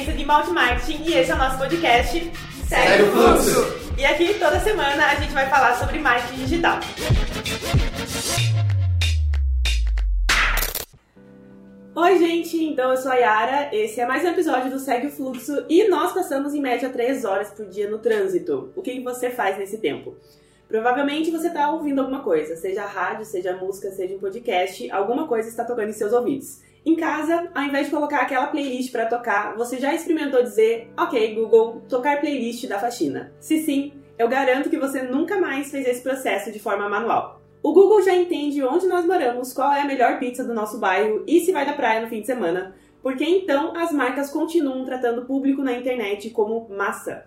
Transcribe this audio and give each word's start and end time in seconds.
agência 0.00 0.14
de 0.14 0.22
Inbound 0.22 0.50
Marketing 0.50 1.02
e 1.04 1.12
esse 1.12 1.30
é 1.30 1.34
o 1.34 1.38
nosso 1.38 1.58
podcast 1.58 2.32
Segue 2.66 3.02
o 3.02 3.12
Fluxo. 3.12 3.98
E 3.98 4.04
aqui 4.06 4.34
toda 4.38 4.58
semana 4.60 5.06
a 5.06 5.14
gente 5.16 5.32
vai 5.32 5.46
falar 5.48 5.76
sobre 5.76 5.98
marketing 5.98 6.44
digital. 6.44 6.80
Oi, 11.94 12.18
gente! 12.18 12.64
Então 12.64 12.90
eu 12.90 12.96
sou 12.96 13.12
a 13.12 13.16
Yara, 13.16 13.74
esse 13.74 14.00
é 14.00 14.06
mais 14.06 14.24
um 14.24 14.28
episódio 14.28 14.70
do 14.70 14.78
Segue 14.78 15.08
o 15.08 15.10
Fluxo 15.10 15.66
e 15.68 15.86
nós 15.88 16.14
passamos 16.14 16.54
em 16.54 16.62
média 16.62 16.88
3 16.88 17.24
horas 17.26 17.50
por 17.50 17.66
dia 17.66 17.90
no 17.90 17.98
trânsito. 17.98 18.72
O 18.74 18.80
que 18.80 19.00
você 19.00 19.28
faz 19.28 19.58
nesse 19.58 19.78
tempo? 19.78 20.16
Provavelmente 20.66 21.30
você 21.30 21.48
está 21.48 21.70
ouvindo 21.72 21.98
alguma 21.98 22.22
coisa, 22.22 22.56
seja 22.56 22.86
rádio, 22.86 23.26
seja 23.26 23.54
música, 23.56 23.90
seja 23.90 24.14
um 24.14 24.18
podcast, 24.18 24.90
alguma 24.92 25.26
coisa 25.26 25.48
está 25.48 25.64
tocando 25.64 25.90
em 25.90 25.92
seus 25.92 26.12
ouvidos. 26.12 26.69
Em 26.84 26.96
casa, 26.96 27.50
ao 27.54 27.62
invés 27.64 27.86
de 27.86 27.92
colocar 27.92 28.22
aquela 28.22 28.46
playlist 28.46 28.90
para 28.90 29.06
tocar, 29.06 29.54
você 29.54 29.78
já 29.78 29.94
experimentou 29.94 30.42
dizer: 30.42 30.90
Ok, 30.96 31.34
Google, 31.34 31.82
tocar 31.88 32.20
playlist 32.20 32.66
da 32.66 32.78
faxina? 32.78 33.32
Se 33.38 33.62
sim, 33.62 33.92
eu 34.18 34.28
garanto 34.28 34.70
que 34.70 34.78
você 34.78 35.02
nunca 35.02 35.38
mais 35.38 35.70
fez 35.70 35.86
esse 35.86 36.02
processo 36.02 36.50
de 36.50 36.58
forma 36.58 36.88
manual. 36.88 37.40
O 37.62 37.74
Google 37.74 38.02
já 38.02 38.14
entende 38.14 38.62
onde 38.64 38.86
nós 38.86 39.04
moramos, 39.04 39.52
qual 39.52 39.70
é 39.72 39.82
a 39.82 39.86
melhor 39.86 40.18
pizza 40.18 40.42
do 40.42 40.54
nosso 40.54 40.78
bairro 40.78 41.22
e 41.26 41.40
se 41.40 41.52
vai 41.52 41.66
da 41.66 41.74
praia 41.74 42.00
no 42.00 42.08
fim 42.08 42.22
de 42.22 42.26
semana, 42.26 42.74
porque 43.02 43.24
então 43.24 43.76
as 43.76 43.92
marcas 43.92 44.30
continuam 44.30 44.82
tratando 44.86 45.20
o 45.20 45.26
público 45.26 45.62
na 45.62 45.74
internet 45.74 46.30
como 46.30 46.66
massa. 46.70 47.26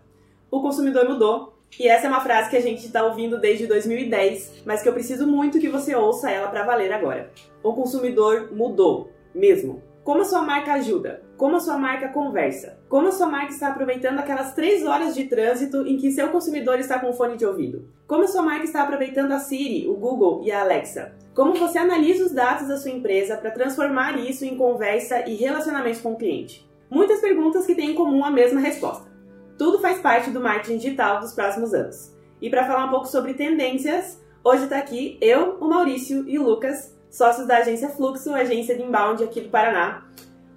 O 0.49 0.61
consumidor 0.61 1.08
mudou, 1.08 1.53
e 1.80 1.88
essa 1.88 2.08
é 2.08 2.09
uma 2.09 2.22
frase 2.22 2.49
que 2.49 2.58
a 2.58 2.61
gente 2.61 2.85
está 2.85 3.03
ouvindo 3.03 3.39
desde 3.39 3.67
2010, 3.67 4.63
mas 4.66 4.81
que 4.81 4.89
eu 4.89 4.94
preciso 4.94 5.28
muito 5.28 5.59
que 5.59 5.69
você 5.69 5.95
ouça 5.95 6.31
ela 6.31 6.47
para 6.47 6.63
valer 6.63 6.91
agora. 6.91 7.31
O 7.63 7.73
consumidor 7.73 8.50
mudou 8.52 9.12
mesmo. 9.34 9.81
Como 10.03 10.22
a 10.22 10.26
sua 10.26 10.42
marca 10.42 10.73
ajuda? 10.73 11.23
Como 11.38 11.56
a 11.56 11.59
sua 11.62 11.78
marca 11.78 12.09
conversa? 12.09 12.78
Como 12.89 13.08
a 13.08 13.12
sua 13.12 13.28
marca 13.28 13.53
está 13.53 13.70
aproveitando 13.70 14.20
aquelas 14.20 14.53
três 14.53 14.86
horas 14.86 15.16
de 15.16 15.25
trânsito 15.25 15.88
em 15.88 15.98
que 15.98 16.12
seu 16.12 16.28
consumidor 16.28 16.78
está 16.78 17.00
com 17.00 17.14
fone 17.14 17.38
de 17.38 17.45
ouvido? 17.45 17.88
Como 18.06 18.23
a 18.23 18.28
sua 18.28 18.42
marca 18.42 18.66
está 18.66 18.84
aproveitando 18.84 19.31
a 19.31 19.40
Siri, 19.40 19.88
o 19.88 19.95
Google 19.95 20.42
e 20.44 20.52
a 20.52 20.59
Alexa? 20.59 21.14
Como 21.34 21.53
você 21.56 21.78
analisa 21.78 22.25
os 22.25 22.34
dados 22.34 22.67
da 22.67 22.78
sua 22.78 22.92
empresa 22.92 23.38
para 23.38 23.52
transformar 23.52 24.20
isso 24.20 24.44
em 24.44 24.58
conversa 24.58 25.28
e 25.28 25.36
relacionamento 25.36 26.03
com 26.03 26.12
o 26.12 26.18
cliente? 26.18 26.70
Muitas 26.90 27.22
perguntas 27.22 27.66
que 27.66 27.73
têm 27.73 27.92
em 27.92 27.95
comum 27.95 28.25
a 28.25 28.30
mesma 28.30 28.59
resposta. 28.59 29.09
Tudo 29.58 29.80
faz 29.80 30.00
parte 30.00 30.30
do 30.30 30.42
marketing 30.42 30.78
digital 30.78 31.22
dos 31.22 31.34
próximos 31.34 31.73
anos. 31.73 32.14
E 32.42 32.50
para 32.50 32.68
falar 32.68 32.86
um 32.86 32.90
pouco 32.90 33.08
sobre 33.08 33.34
tendências, 33.34 34.22
hoje 34.44 34.66
está 34.66 34.78
aqui 34.78 35.18
eu, 35.22 35.58
o 35.62 35.70
Maurício 35.70 36.28
e 36.28 36.38
o 36.38 36.44
Lucas 36.44 36.92
sócios 37.14 37.45
da 37.45 37.58
agência 37.58 37.89
Fluxo, 37.89 38.33
agência 38.33 38.75
de 38.75 38.81
inbound 38.81 39.23
aqui 39.23 39.39
do 39.39 39.50
Paraná. 39.50 40.03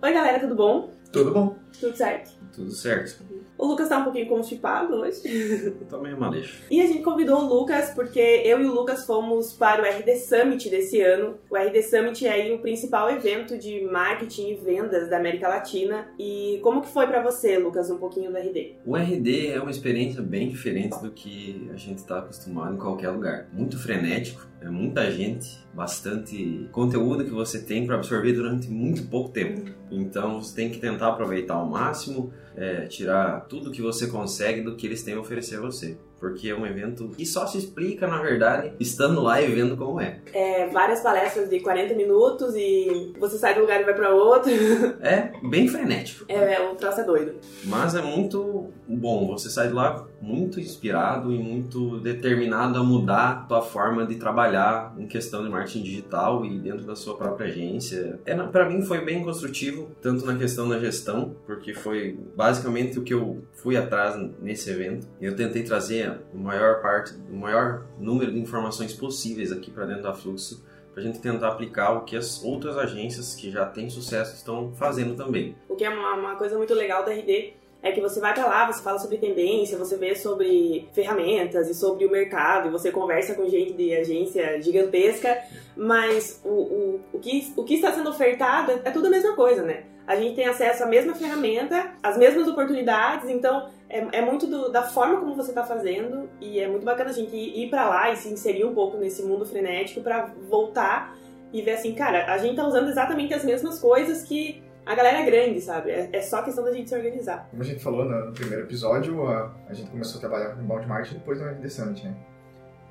Oi, 0.02 0.12
galera, 0.12 0.40
tudo 0.40 0.54
bom? 0.54 0.90
Tudo 1.12 1.30
bom. 1.30 1.54
Tudo 1.78 1.94
certo? 1.94 2.30
Tudo 2.50 2.72
certo. 2.72 3.22
O 3.58 3.66
Lucas 3.66 3.88
tá 3.88 3.98
um 3.98 4.04
pouquinho 4.04 4.28
constipado 4.28 4.94
hoje. 4.94 5.72
Tô 5.88 6.00
meio 6.00 6.18
maleixo. 6.18 6.62
E 6.70 6.80
a 6.80 6.86
gente 6.86 7.02
convidou 7.02 7.40
o 7.40 7.48
Lucas 7.48 7.90
porque 7.94 8.20
eu 8.20 8.60
e 8.60 8.66
o 8.66 8.74
Lucas 8.74 9.06
fomos 9.06 9.52
para 9.52 9.82
o 9.82 9.84
RD 9.84 10.16
Summit 10.16 10.68
desse 10.68 11.00
ano. 11.00 11.36
O 11.50 11.56
RD 11.56 11.82
Summit 11.82 12.26
é 12.26 12.30
aí 12.30 12.54
o 12.54 12.58
principal 12.58 13.10
evento 13.10 13.56
de 13.58 13.84
marketing 13.84 14.50
e 14.50 14.54
vendas 14.56 15.08
da 15.08 15.16
América 15.16 15.48
Latina. 15.48 16.08
E 16.18 16.60
como 16.62 16.82
que 16.82 16.88
foi 16.88 17.06
para 17.06 17.22
você, 17.22 17.58
Lucas, 17.58 17.90
um 17.90 17.98
pouquinho 17.98 18.30
do 18.30 18.36
RD? 18.36 18.76
O 18.84 18.96
RD 18.96 19.48
é 19.48 19.60
uma 19.60 19.70
experiência 19.70 20.22
bem 20.22 20.48
diferente 20.48 21.00
do 21.00 21.10
que 21.10 21.68
a 21.72 21.76
gente 21.76 21.98
está 21.98 22.18
acostumado 22.18 22.74
em 22.74 22.78
qualquer 22.78 23.10
lugar. 23.10 23.48
Muito 23.52 23.78
frenético, 23.78 24.46
é 24.60 24.68
muita 24.68 25.10
gente, 25.10 25.58
bastante 25.72 26.68
conteúdo 26.72 27.24
que 27.24 27.30
você 27.30 27.60
tem 27.60 27.86
para 27.86 27.96
absorver 27.96 28.32
durante 28.32 28.68
muito 28.68 29.06
pouco 29.08 29.30
tempo. 29.30 29.70
Então 29.90 30.42
você 30.42 30.54
tem 30.54 30.70
que 30.70 30.78
tentar 30.78 31.08
aproveitar 31.08 31.54
ao 31.54 31.66
máximo, 31.66 32.32
é, 32.56 32.86
tirar 32.86 33.46
tudo 33.48 33.70
que 33.70 33.82
você 33.82 34.06
consegue 34.06 34.62
do 34.62 34.76
que 34.76 34.86
eles 34.86 35.02
têm 35.02 35.14
a 35.14 35.20
oferecer 35.20 35.56
a 35.56 35.60
você 35.60 35.96
porque 36.18 36.48
é 36.48 36.54
um 36.54 36.66
evento 36.66 37.08
que 37.10 37.26
só 37.26 37.46
se 37.46 37.58
explica, 37.58 38.06
na 38.06 38.20
verdade, 38.20 38.72
estando 38.80 39.20
lá 39.22 39.40
e 39.40 39.46
vendo 39.46 39.76
como 39.76 40.00
é. 40.00 40.20
É, 40.32 40.66
várias 40.68 41.00
palestras 41.00 41.48
de 41.48 41.60
40 41.60 41.94
minutos 41.94 42.54
e 42.56 43.14
você 43.18 43.38
sai 43.38 43.54
de 43.54 43.60
um 43.60 43.62
lugar 43.62 43.80
e 43.80 43.84
vai 43.84 43.94
para 43.94 44.14
outro. 44.14 44.46
É 45.00 45.32
bem 45.42 45.68
frenético. 45.68 46.24
É, 46.28 46.60
o 46.60 46.74
troço 46.74 47.00
é 47.00 47.04
doido. 47.04 47.36
Mas 47.64 47.94
é 47.94 48.02
muito 48.02 48.70
bom, 48.88 49.26
você 49.26 49.48
sai 49.50 49.68
de 49.68 49.74
lá 49.74 50.06
muito 50.20 50.58
inspirado 50.58 51.32
e 51.32 51.38
muito 51.38 52.00
determinado 52.00 52.78
a 52.78 52.82
mudar 52.82 53.46
a 53.50 53.60
forma 53.60 54.06
de 54.06 54.16
trabalhar 54.16 54.94
em 54.98 55.06
questão 55.06 55.42
de 55.42 55.50
marketing 55.50 55.82
digital 55.82 56.44
e 56.44 56.58
dentro 56.58 56.84
da 56.84 56.96
sua 56.96 57.16
própria 57.16 57.48
agência. 57.48 58.18
É, 58.24 58.34
para 58.34 58.68
mim 58.68 58.82
foi 58.82 59.04
bem 59.04 59.22
construtivo, 59.22 59.90
tanto 60.00 60.24
na 60.24 60.36
questão 60.36 60.68
da 60.68 60.78
gestão, 60.78 61.36
porque 61.44 61.74
foi 61.74 62.18
basicamente 62.34 62.98
o 62.98 63.02
que 63.02 63.14
eu 63.14 63.44
fui 63.52 63.76
atrás 63.76 64.16
nesse 64.40 64.70
evento. 64.70 65.06
Eu 65.20 65.36
tentei 65.36 65.62
trazer 65.62 66.20
o 66.32 66.38
maior 66.38 66.80
parte, 66.80 67.14
o 67.30 67.36
maior 67.36 67.86
número 67.98 68.32
de 68.32 68.38
informações 68.38 68.92
possíveis 68.92 69.52
aqui 69.52 69.70
para 69.70 69.86
dentro 69.86 70.02
da 70.02 70.14
Fluxo, 70.14 70.64
para 70.92 71.02
a 71.02 71.06
gente 71.06 71.20
tentar 71.20 71.48
aplicar 71.48 71.92
o 71.92 72.04
que 72.04 72.16
as 72.16 72.42
outras 72.42 72.78
agências 72.78 73.34
que 73.34 73.50
já 73.50 73.66
têm 73.66 73.90
sucesso 73.90 74.34
estão 74.34 74.72
fazendo 74.72 75.14
também. 75.14 75.54
O 75.68 75.76
que 75.76 75.84
é 75.84 75.90
uma, 75.90 76.14
uma 76.14 76.36
coisa 76.36 76.56
muito 76.56 76.72
legal 76.72 77.04
da 77.04 77.12
RD 77.12 77.52
é 77.86 77.92
que 77.92 78.00
você 78.00 78.20
vai 78.20 78.34
para 78.34 78.46
lá, 78.46 78.66
você 78.66 78.82
fala 78.82 78.98
sobre 78.98 79.18
tendência, 79.18 79.78
você 79.78 79.96
vê 79.96 80.14
sobre 80.14 80.88
ferramentas 80.92 81.68
e 81.68 81.74
sobre 81.74 82.04
o 82.04 82.10
mercado, 82.10 82.70
você 82.70 82.90
conversa 82.90 83.34
com 83.34 83.48
gente 83.48 83.72
de 83.72 83.94
agência 83.94 84.60
gigantesca, 84.60 85.38
mas 85.76 86.40
o, 86.44 86.48
o, 86.48 87.00
o, 87.12 87.18
que, 87.18 87.52
o 87.56 87.64
que 87.64 87.74
está 87.74 87.92
sendo 87.92 88.10
ofertado 88.10 88.72
é 88.84 88.90
tudo 88.90 89.06
a 89.06 89.10
mesma 89.10 89.34
coisa, 89.34 89.62
né? 89.62 89.84
A 90.06 90.16
gente 90.16 90.36
tem 90.36 90.46
acesso 90.46 90.84
à 90.84 90.86
mesma 90.86 91.14
ferramenta, 91.14 91.92
às 92.02 92.16
mesmas 92.16 92.46
oportunidades, 92.46 93.28
então 93.28 93.70
é, 93.88 94.18
é 94.18 94.20
muito 94.20 94.46
do, 94.46 94.68
da 94.70 94.82
forma 94.82 95.18
como 95.18 95.34
você 95.34 95.50
está 95.50 95.64
fazendo 95.64 96.28
e 96.40 96.60
é 96.60 96.68
muito 96.68 96.84
bacana 96.84 97.10
a 97.10 97.12
gente 97.12 97.34
ir, 97.34 97.64
ir 97.64 97.70
para 97.70 97.88
lá 97.88 98.12
e 98.12 98.16
se 98.16 98.28
inserir 98.28 98.64
um 98.64 98.74
pouco 98.74 98.96
nesse 98.96 99.22
mundo 99.22 99.44
frenético 99.46 100.00
para 100.00 100.32
voltar 100.48 101.16
e 101.52 101.62
ver 101.62 101.72
assim, 101.72 101.94
cara, 101.94 102.32
a 102.32 102.38
gente 102.38 102.56
tá 102.56 102.66
usando 102.66 102.88
exatamente 102.88 103.32
as 103.32 103.44
mesmas 103.44 103.78
coisas 103.78 104.22
que 104.22 104.62
a 104.86 104.94
galera 104.94 105.18
é 105.18 105.24
grande, 105.24 105.60
sabe? 105.60 105.90
É, 105.90 106.08
é 106.12 106.22
só 106.22 106.42
questão 106.42 106.64
da 106.64 106.72
gente 106.72 106.88
se 106.88 106.94
organizar. 106.94 107.48
Como 107.50 107.60
a 107.60 107.66
gente 107.66 107.82
falou 107.82 108.04
no, 108.04 108.32
primeiro 108.32 108.64
episódio, 108.64 109.26
a, 109.26 109.52
a, 109.68 109.74
gente 109.74 109.90
começou 109.90 110.18
a 110.18 110.20
trabalhar 110.20 110.54
com 110.54 110.62
inbound 110.62 110.86
marketing 110.86 111.14
depois 111.16 111.40
do 111.40 111.44
RD 111.44 111.68
Summit, 111.68 112.04
né? 112.04 112.14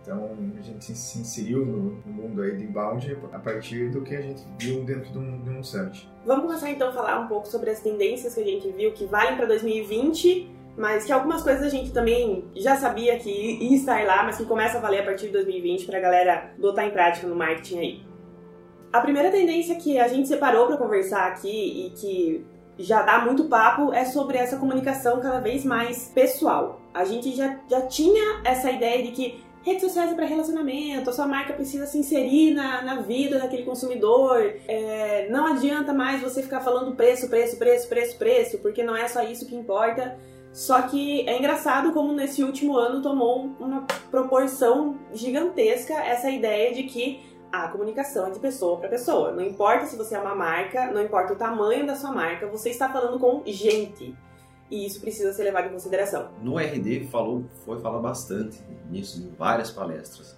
Então 0.02 0.38
a 0.60 0.62
gente 0.62 0.94
se 0.94 1.20
inseriu 1.20 1.66
no, 1.66 1.96
no, 2.06 2.14
mundo 2.14 2.42
aí 2.42 2.56
de 2.56 2.66
inbound 2.66 3.18
a 3.32 3.40
partir 3.40 3.90
do 3.90 4.02
que 4.02 4.16
a 4.16 4.22
gente 4.22 4.44
viu 4.60 4.84
dentro 4.84 5.12
de 5.12 5.18
um, 5.18 5.42
de 5.42 5.50
um 5.50 5.64
summit. 5.64 6.08
Vamos 6.26 6.46
começar 6.46 6.70
então 6.70 6.90
a 6.90 6.92
falar 6.92 7.20
um 7.22 7.28
pouco 7.28 7.48
sobre 7.48 7.72
as 7.72 7.80
tendências 7.80 8.36
que 8.36 8.42
a 8.42 8.46
gente 8.46 8.70
viu 8.72 8.92
que 8.92 9.06
valem 9.06 9.36
para 9.36 9.48
2020 9.48 10.54
mas 10.78 11.06
que 11.06 11.12
algumas 11.12 11.42
coisas 11.42 11.64
a 11.64 11.70
gente 11.70 11.92
também 11.92 12.44
já 12.54 12.76
sabia 12.76 13.18
que 13.18 13.30
ia 13.30 13.78
estar 13.78 14.06
lá, 14.06 14.24
mas 14.24 14.38
que 14.38 14.46
começa 14.46 14.78
a 14.78 14.82
valer 14.82 15.00
a 15.00 15.06
partir 15.06 15.28
de 15.28 15.32
2020 15.32 15.86
para 15.86 15.98
a 15.98 16.02
galera 16.02 16.54
botar 16.58 16.86
em 16.86 16.92
prática 16.92 17.26
no 17.28 17.36
marketing 17.36 17.80
aí. 17.80 18.15
A 18.96 19.02
primeira 19.02 19.30
tendência 19.30 19.76
que 19.76 20.00
a 20.00 20.08
gente 20.08 20.26
separou 20.26 20.68
para 20.68 20.78
conversar 20.78 21.28
aqui 21.28 21.50
e 21.50 21.90
que 22.00 22.46
já 22.80 23.02
dá 23.02 23.20
muito 23.20 23.44
papo 23.44 23.92
é 23.92 24.06
sobre 24.06 24.38
essa 24.38 24.56
comunicação 24.56 25.20
cada 25.20 25.42
vez 25.42 25.66
mais 25.66 26.10
pessoal. 26.16 26.80
A 26.94 27.04
gente 27.04 27.36
já, 27.36 27.60
já 27.70 27.82
tinha 27.82 28.40
essa 28.46 28.72
ideia 28.72 29.04
de 29.04 29.12
que 29.12 29.44
redes 29.64 29.82
sociais 29.82 30.14
é 30.14 30.16
para 30.16 30.26
relacionamento, 30.26 31.10
a 31.10 31.14
sua 31.14 31.28
marca 31.28 31.52
precisa 31.52 31.86
se 31.86 31.98
inserir 31.98 32.54
na, 32.54 32.84
na 32.84 33.02
vida 33.02 33.38
daquele 33.38 33.64
consumidor. 33.64 34.54
É, 34.66 35.28
não 35.30 35.48
adianta 35.48 35.94
mais 35.94 36.22
você 36.22 36.42
ficar 36.42 36.62
falando 36.62 36.96
preço, 36.96 37.28
preço, 37.28 37.58
preço, 37.58 37.90
preço, 37.90 38.18
preço, 38.18 38.58
porque 38.60 38.82
não 38.82 38.96
é 38.96 39.10
só 39.10 39.22
isso 39.24 39.46
que 39.46 39.58
importa. 39.58 40.18
Só 40.54 40.84
que 40.84 41.28
é 41.28 41.38
engraçado 41.38 41.92
como 41.92 42.14
nesse 42.14 42.42
último 42.42 42.78
ano 42.78 43.02
tomou 43.02 43.50
uma 43.60 43.86
proporção 44.10 44.96
gigantesca 45.14 45.96
essa 45.96 46.30
ideia 46.30 46.74
de 46.74 46.84
que 46.84 47.35
a 47.52 47.68
comunicação 47.68 48.28
é 48.28 48.32
de 48.32 48.40
pessoa 48.40 48.78
para 48.78 48.90
pessoa. 48.90 49.32
Não 49.32 49.44
importa 49.44 49.86
se 49.86 49.96
você 49.96 50.16
é 50.16 50.20
uma 50.20 50.36
marca, 50.36 50.92
não 50.92 51.02
importa 51.02 51.34
o 51.34 51.36
tamanho 51.36 51.86
da 51.86 51.96
sua 51.96 52.12
marca, 52.12 52.48
você 52.48 52.70
está 52.70 52.90
falando 52.92 53.20
com 53.20 53.44
gente. 53.46 54.16
E 54.70 54.86
isso 54.86 55.00
precisa 55.00 55.32
ser 55.32 55.44
levado 55.44 55.68
em 55.68 55.72
consideração. 55.72 56.30
No 56.42 56.58
RD 56.58 57.08
falou, 57.12 57.46
foi 57.66 57.80
falar 57.80 58.00
bastante 58.00 58.60
nisso 58.90 59.22
em 59.22 59.30
várias 59.38 59.70
palestras, 59.70 60.36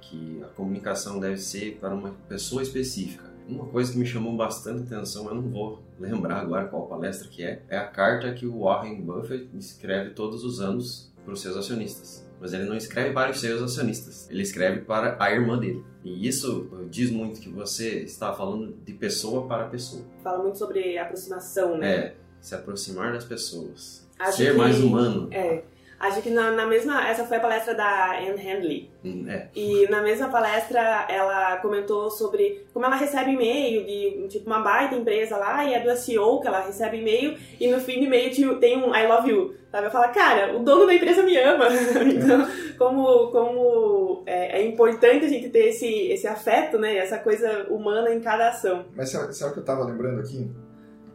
que 0.00 0.42
a 0.44 0.48
comunicação 0.48 1.18
deve 1.18 1.38
ser 1.38 1.78
para 1.80 1.94
uma 1.94 2.14
pessoa 2.28 2.62
específica 2.62 3.30
uma 3.50 3.66
coisa 3.66 3.92
que 3.92 3.98
me 3.98 4.06
chamou 4.06 4.36
bastante 4.36 4.82
atenção, 4.82 5.26
eu 5.26 5.34
não 5.34 5.42
vou 5.42 5.82
lembrar 5.98 6.40
agora 6.40 6.68
qual 6.68 6.86
palestra 6.86 7.28
que 7.28 7.42
é, 7.42 7.62
é 7.68 7.76
a 7.76 7.86
carta 7.86 8.32
que 8.32 8.46
o 8.46 8.60
Warren 8.60 9.00
Buffett 9.00 9.48
escreve 9.56 10.10
todos 10.10 10.44
os 10.44 10.60
anos 10.60 11.12
para 11.24 11.34
os 11.34 11.40
seus 11.40 11.56
acionistas. 11.56 12.29
Mas 12.40 12.54
ele 12.54 12.64
não 12.64 12.76
escreve 12.76 13.12
para 13.12 13.30
os 13.30 13.40
seus 13.40 13.62
acionistas, 13.62 14.28
ele 14.30 14.42
escreve 14.42 14.80
para 14.80 15.16
a 15.20 15.30
irmã 15.30 15.58
dele. 15.58 15.84
E 16.02 16.26
isso 16.26 16.70
diz 16.90 17.10
muito 17.10 17.40
que 17.40 17.50
você 17.50 17.98
está 18.00 18.32
falando 18.32 18.74
de 18.84 18.94
pessoa 18.94 19.46
para 19.46 19.68
pessoa. 19.68 20.02
Fala 20.24 20.42
muito 20.42 20.58
sobre 20.58 20.96
aproximação, 20.96 21.76
né? 21.76 21.94
É, 21.94 22.16
se 22.40 22.54
aproximar 22.54 23.12
das 23.12 23.24
pessoas. 23.24 24.08
Acho 24.18 24.38
ser 24.38 24.54
mais 24.54 24.80
humano. 24.80 25.28
É. 25.30 25.62
Acho 26.00 26.22
que 26.22 26.30
na, 26.30 26.50
na, 26.50 26.66
mesma. 26.66 27.06
Essa 27.06 27.24
foi 27.24 27.36
a 27.36 27.40
palestra 27.40 27.74
da 27.74 28.18
Anne 28.18 28.40
Handley. 28.42 28.90
Hum, 29.04 29.26
é. 29.28 29.48
E 29.54 29.86
na 29.90 30.00
mesma 30.00 30.28
palestra 30.30 31.06
ela 31.10 31.58
comentou 31.58 32.10
sobre 32.10 32.66
como 32.72 32.86
ela 32.86 32.96
recebe 32.96 33.32
e-mail 33.32 33.84
de 33.84 34.28
tipo 34.28 34.46
uma 34.46 34.60
baita 34.60 34.94
empresa 34.94 35.36
lá 35.36 35.62
e 35.62 35.74
é 35.74 35.80
do 35.80 35.94
SEO 35.94 36.40
que 36.40 36.48
ela 36.48 36.60
recebe 36.60 36.96
e-mail 36.96 37.36
e 37.60 37.68
no 37.68 37.78
fim 37.78 37.98
do 37.98 38.06
e-mail 38.06 38.58
tem 38.58 38.78
um 38.78 38.94
I 38.96 39.06
love 39.06 39.28
you. 39.28 39.54
Sabe? 39.70 39.86
Eu 39.86 39.90
falo, 39.90 40.12
cara, 40.12 40.56
o 40.56 40.64
dono 40.64 40.86
da 40.86 40.94
empresa 40.94 41.22
me 41.22 41.36
ama. 41.36 41.66
então, 42.10 42.48
como, 42.78 43.30
como 43.30 44.22
é, 44.26 44.58
é, 44.58 44.66
importante 44.66 45.26
a 45.26 45.28
gente 45.28 45.50
ter 45.50 45.68
esse, 45.68 45.86
esse 45.86 46.26
afeto, 46.26 46.78
né? 46.78 46.96
Essa 46.96 47.18
coisa 47.18 47.66
humana 47.68 48.12
em 48.12 48.20
cada 48.20 48.48
ação. 48.48 48.86
Mas 48.96 49.10
sabe, 49.10 49.36
sabe 49.36 49.50
o 49.50 49.54
que 49.54 49.60
eu 49.60 49.64
tava 49.64 49.84
lembrando 49.84 50.20
aqui? 50.20 50.50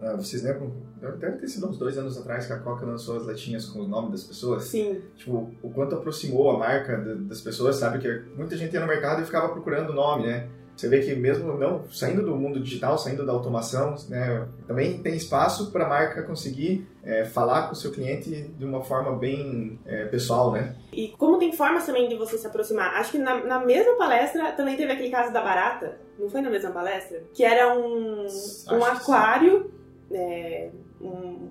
Uh, 0.05 0.17
vocês 0.17 0.43
lembram 0.43 0.71
Deve 1.13 1.37
ter 1.37 1.47
sido 1.47 1.67
uns 1.67 1.77
dois 1.77 1.97
anos 1.97 2.17
atrás 2.17 2.47
que 2.47 2.53
a 2.53 2.59
Coca 2.59 2.85
lançou 2.85 3.17
as 3.17 3.25
latinhas 3.25 3.65
com 3.65 3.79
o 3.79 3.87
nome 3.87 4.11
das 4.11 4.23
pessoas. 4.23 4.63
Sim. 4.63 5.01
Tipo, 5.15 5.51
o 5.61 5.69
quanto 5.69 5.95
aproximou 5.95 6.49
a 6.49 6.57
marca 6.57 6.97
das 6.97 7.41
pessoas, 7.41 7.75
sabe? 7.75 7.99
Que 7.99 8.23
muita 8.35 8.57
gente 8.57 8.73
ia 8.73 8.79
no 8.79 8.87
mercado 8.87 9.21
e 9.21 9.25
ficava 9.25 9.49
procurando 9.49 9.91
o 9.91 9.93
nome, 9.93 10.25
né? 10.25 10.47
Você 10.75 10.89
vê 10.89 10.99
que 10.99 11.15
mesmo 11.15 11.57
não 11.57 11.89
saindo 11.89 12.21
do 12.21 12.35
mundo 12.35 12.59
digital, 12.59 12.97
saindo 12.97 13.25
da 13.25 13.31
automação, 13.31 13.95
né, 14.09 14.45
também 14.67 14.97
tem 14.97 15.15
espaço 15.15 15.71
para 15.71 15.85
a 15.85 15.89
marca 15.89 16.21
conseguir 16.23 16.85
é, 17.01 17.23
falar 17.23 17.67
com 17.67 17.71
o 17.71 17.75
seu 17.75 17.93
cliente 17.93 18.29
de 18.29 18.65
uma 18.65 18.83
forma 18.83 19.17
bem 19.17 19.79
é, 19.85 20.03
pessoal, 20.05 20.51
né? 20.51 20.75
E 20.91 21.09
como 21.17 21.37
tem 21.37 21.53
formas 21.53 21.85
também 21.85 22.09
de 22.09 22.15
você 22.15 22.37
se 22.37 22.45
aproximar, 22.45 22.95
acho 22.95 23.11
que 23.11 23.17
na, 23.17 23.45
na, 23.45 23.63
mesma 23.63 23.93
palestra 23.95 24.51
também 24.51 24.75
teve 24.75 24.91
aquele 24.91 25.09
caso 25.09 25.31
da 25.31 25.41
barata, 25.41 25.97
não 26.19 26.29
foi 26.29 26.41
na 26.41 26.49
mesma 26.49 26.71
palestra? 26.71 27.23
Que 27.33 27.45
era 27.45 27.73
um, 27.73 28.27
um 28.69 28.83
aquário 28.83 29.71
é, 30.11 30.69
um, 31.01 31.49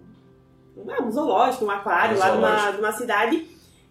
um, 0.76 1.10
zoológico, 1.10 1.64
um 1.64 1.70
aquário 1.70 2.16
um 2.16 2.20
lá 2.20 2.34
numa, 2.34 2.72
numa 2.72 2.92
cidade 2.92 3.46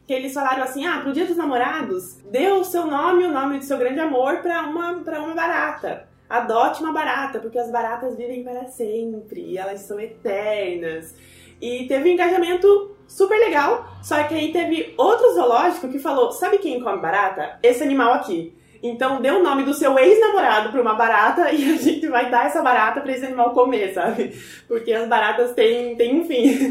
que 0.05 0.13
eles 0.13 0.33
falaram 0.33 0.63
assim, 0.63 0.85
ah, 0.85 0.99
pro 1.01 1.13
dia 1.13 1.25
dos 1.25 1.37
namorados, 1.37 2.17
dê 2.29 2.49
o 2.49 2.63
seu 2.63 2.85
nome, 2.85 3.23
o 3.23 3.31
nome 3.31 3.59
do 3.59 3.65
seu 3.65 3.77
grande 3.77 3.99
amor 3.99 4.37
para 4.37 4.63
uma, 4.63 4.95
pra 4.95 5.21
uma 5.21 5.33
barata. 5.33 6.07
Adote 6.29 6.81
uma 6.81 6.91
barata, 6.91 7.39
porque 7.39 7.57
as 7.57 7.71
baratas 7.71 8.17
vivem 8.17 8.43
para 8.43 8.65
sempre, 8.65 9.57
elas 9.57 9.81
são 9.81 9.99
eternas. 9.99 11.15
E 11.61 11.87
teve 11.87 12.09
um 12.09 12.13
engajamento 12.13 12.97
super 13.07 13.37
legal, 13.37 13.87
só 14.01 14.21
que 14.23 14.33
aí 14.33 14.51
teve 14.51 14.93
outro 14.97 15.33
zoológico 15.33 15.87
que 15.87 15.99
falou, 15.99 16.31
sabe 16.31 16.57
quem 16.57 16.81
come 16.81 17.01
barata? 17.01 17.57
Esse 17.63 17.83
animal 17.83 18.13
aqui. 18.13 18.53
Então 18.83 19.21
dê 19.21 19.31
o 19.31 19.41
nome 19.41 19.63
do 19.63 19.73
seu 19.73 19.97
ex-namorado 19.97 20.69
pra 20.69 20.81
uma 20.81 20.93
barata 20.93 21.53
e 21.53 21.71
a 21.71 21.77
gente 21.77 22.05
vai 22.09 22.29
dar 22.29 22.47
essa 22.47 22.61
barata 22.61 22.99
pra 22.99 23.13
esse 23.13 23.25
animal 23.25 23.53
comer, 23.53 23.93
sabe? 23.93 24.33
Porque 24.67 24.91
as 24.91 25.07
baratas 25.07 25.53
têm, 25.53 25.95
têm 25.95 26.19
um 26.19 26.25
fim. 26.25 26.67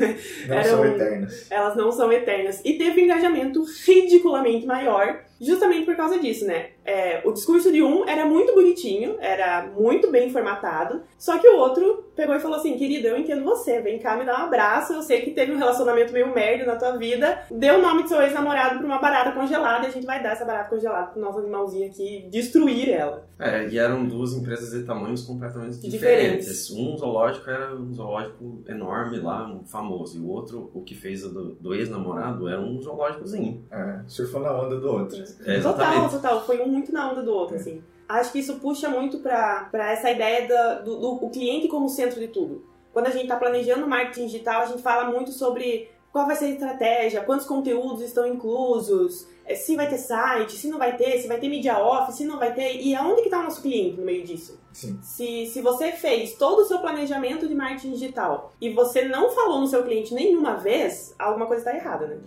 Não 0.47 0.55
Eram, 0.55 0.65
são 0.65 0.85
eternas. 0.85 1.51
Elas 1.51 1.75
não 1.75 1.91
são 1.91 2.13
eternas. 2.13 2.61
E 2.65 2.75
teve 2.75 3.01
um 3.01 3.05
engajamento 3.05 3.65
ridiculamente 3.87 4.67
maior 4.67 5.21
justamente 5.41 5.85
por 5.85 5.97
causa 5.97 6.19
disso, 6.19 6.47
né? 6.47 6.67
É, 6.85 7.23
o 7.25 7.33
discurso 7.33 7.71
de 7.71 7.83
um 7.83 8.09
era 8.09 8.25
muito 8.25 8.55
bonitinho, 8.55 9.17
era 9.21 9.71
muito 9.79 10.11
bem 10.11 10.31
formatado, 10.31 11.03
só 11.17 11.39
que 11.39 11.49
o 11.49 11.57
outro 11.57 12.05
pegou 12.17 12.35
e 12.35 12.41
falou 12.41 12.57
assim: 12.57 12.77
querido, 12.77 13.07
eu 13.07 13.17
entendo 13.17 13.45
você, 13.45 13.81
vem 13.81 13.99
cá 13.99 14.17
me 14.17 14.25
dar 14.25 14.41
um 14.41 14.45
abraço, 14.45 14.93
eu 14.93 15.03
sei 15.03 15.23
que 15.23 15.31
teve 15.31 15.53
um 15.53 15.59
relacionamento 15.59 16.13
meio 16.13 16.35
merda 16.35 16.67
na 16.67 16.77
tua 16.77 16.97
vida, 16.97 17.43
dê 17.51 17.71
o 17.71 17.81
nome 17.81 18.03
do 18.03 18.09
seu 18.09 18.21
ex-namorado 18.21 18.79
pra 18.79 18.87
uma 18.87 18.99
barata 18.99 19.33
congelada 19.33 19.87
e 19.87 19.89
a 19.89 19.93
gente 19.93 20.07
vai 20.07 20.23
dar 20.23 20.33
essa 20.33 20.45
barata 20.45 20.71
congelada 20.71 21.09
pro 21.09 21.21
nosso 21.21 21.39
animalzinho 21.39 21.89
aqui, 21.89 22.29
destruir 22.31 22.91
ela. 22.91 23.27
É, 23.39 23.69
e 23.69 23.79
eram 23.79 24.07
duas 24.07 24.33
empresas 24.35 24.71
de 24.71 24.85
tamanhos 24.85 25.23
completamente 25.23 25.81
diferentes. 25.81 26.47
diferentes. 26.47 26.71
Um 26.71 26.97
zoológico 26.97 27.51
era 27.51 27.75
um 27.75 27.93
zoológico 27.93 28.63
enorme 28.69 29.19
lá, 29.19 29.49
um 29.49 29.65
famoso, 29.65 30.17
e 30.17 30.21
o 30.21 30.29
outro, 30.29 30.71
o 30.73 30.83
que 30.83 30.95
fez 30.95 31.23
do, 31.23 31.55
do 31.55 31.75
ex-namorado, 31.75 32.49
era 32.49 32.61
um 32.61 32.81
zoológicozinho. 32.81 33.65
É, 33.71 34.01
surfou 34.07 34.41
na 34.41 34.53
onda 34.53 34.79
do 34.79 34.89
outro. 34.89 35.23
É, 35.45 35.61
total, 35.61 36.09
total. 36.09 36.45
Foi 36.45 36.61
um 36.61 36.72
muito 36.73 36.93
na 36.93 37.11
onda 37.11 37.23
do 37.23 37.33
outro, 37.33 37.57
é. 37.57 37.59
assim. 37.59 37.83
Acho 38.09 38.33
que 38.33 38.41
isso 38.41 38.59
puxa 38.59 38.89
muito 38.89 39.21
pra 39.21 39.71
essa 39.91 40.11
ideia 40.11 40.47
do, 40.83 40.85
do, 40.85 41.15
do 41.17 41.31
cliente 41.31 41.69
como 41.69 41.89
centro 41.89 42.21
de 42.21 42.29
tudo. 42.29 42.65
Quando 42.93 43.07
a 43.07 43.11
gente 43.11 43.23
está 43.23 43.37
planejando 43.37 43.89
marketing 43.89 44.27
digital, 44.27 44.63
a 44.63 44.67
gente 44.67 44.83
fala 44.83 45.11
muito 45.11 45.33
sobre 45.33 45.89
qual 46.13 46.27
vai 46.27 46.37
ser 46.37 46.45
a 46.47 46.51
estratégia, 46.51 47.23
quantos 47.23 47.47
conteúdos 47.47 48.03
estão 48.03 48.27
inclusos, 48.27 49.27
é, 49.47 49.55
se 49.55 49.75
vai 49.75 49.89
ter 49.89 49.97
site, 49.97 50.53
se 50.53 50.69
não 50.69 50.79
vai 50.79 50.95
ter, 50.97 51.19
se 51.19 51.27
vai 51.27 51.41
ter 51.41 51.49
media 51.49 51.79
off, 51.79 52.13
se 52.13 52.25
não 52.25 52.39
vai 52.39 52.53
ter, 52.53 52.81
e 52.83 52.95
aonde 52.95 53.23
que 53.23 53.29
está 53.29 53.41
o 53.41 53.45
nosso 53.45 53.63
cliente 53.63 53.99
no 53.99 54.05
meio 54.05 54.25
disso? 54.25 54.61
Sim. 54.73 54.99
Se, 55.03 55.47
se 55.47 55.61
você 55.63 55.93
fez 55.93 56.35
todo 56.35 56.61
o 56.61 56.65
seu 56.65 56.81
planejamento 56.81 57.49
de 57.49 57.55
marketing 57.55 57.93
digital 57.93 58.53
e 58.61 58.71
você 58.71 59.09
não 59.09 59.31
falou 59.31 59.59
no 59.61 59.67
seu 59.67 59.83
cliente 59.83 60.13
nenhuma 60.13 60.57
vez, 60.57 61.15
alguma 61.19 61.47
coisa 61.47 61.63
está 61.63 61.75
errada, 61.75 62.07
né? 62.07 62.19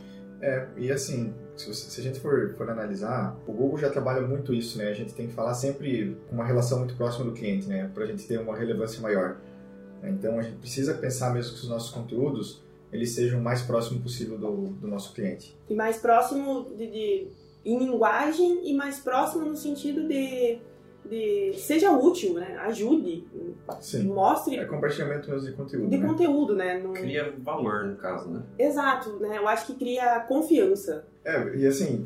É, 0.42 0.68
e 0.78 0.92
assim, 0.92 1.34
se, 1.56 1.68
você, 1.68 1.90
se, 1.90 2.02
a 2.02 2.04
gente 2.04 2.20
for, 2.20 2.54
for 2.58 2.70
analisar, 2.70 3.38
o 3.48 3.52
Google 3.52 3.78
já 3.78 3.90
trabalha 3.90 4.22
muito 4.22 4.54
isso, 4.54 4.78
né? 4.78 4.90
A 4.90 4.94
gente 4.94 5.14
tem 5.14 5.28
que 5.28 5.34
falar 5.34 5.54
sempre 5.54 6.18
com 6.30 6.36
uma 6.36 6.46
relação 6.46 6.80
muito 6.80 6.96
próxima 6.96 7.26
do 7.26 7.32
cliente, 7.32 7.68
né? 7.68 7.90
Para 7.94 8.04
a 8.04 8.08
gente 8.08 8.28
ter 8.28 8.40
uma 8.40 8.56
relevância 8.56 9.02
maior. 9.02 9.38
Então 10.04 10.38
a 10.40 10.42
gente 10.42 10.58
precisa 10.58 10.94
pensar 10.94 11.34
mesmo 11.34 11.54
que 11.54 11.62
os 11.62 11.70
nossos 11.70 11.90
conteúdos 11.92 12.64
eles 12.92 13.12
sejam 13.12 13.40
o 13.40 13.44
mais 13.44 13.62
próximo 13.62 14.00
possível 14.00 14.38
do, 14.38 14.68
do 14.68 14.88
nosso 14.88 15.14
cliente. 15.14 15.58
E 15.70 15.76
mais 15.76 15.98
próximo 15.98 16.72
de, 16.78 16.88
de, 16.88 17.28
em 17.64 17.80
linguagem 17.80 18.70
e 18.70 18.74
mais 18.74 19.00
próximo 19.00 19.46
no 19.46 19.56
sentido 19.56 20.08
de 20.08 20.60
de 21.10 21.54
seja 21.58 21.92
útil, 21.92 22.34
né? 22.34 22.58
Ajude, 22.60 23.28
Sim. 23.80 24.04
mostre. 24.04 24.58
É 24.58 24.66
compartilhamento 24.66 25.30
mesmo 25.30 25.48
de 25.48 25.56
conteúdo. 25.56 25.90
De 25.90 25.98
né? 25.98 26.08
conteúdo, 26.08 26.56
né? 26.56 26.80
No... 26.80 26.94
Cria 26.94 27.34
valor, 27.40 27.86
no 27.86 27.96
caso, 27.96 28.30
né? 28.30 28.42
Exato, 28.58 29.20
né? 29.20 29.38
Eu 29.38 29.48
acho 29.48 29.68
que 29.68 29.76
cria 29.76 30.20
confiança. 30.22 31.06
É, 31.24 31.56
e 31.56 31.66
assim, 31.66 32.04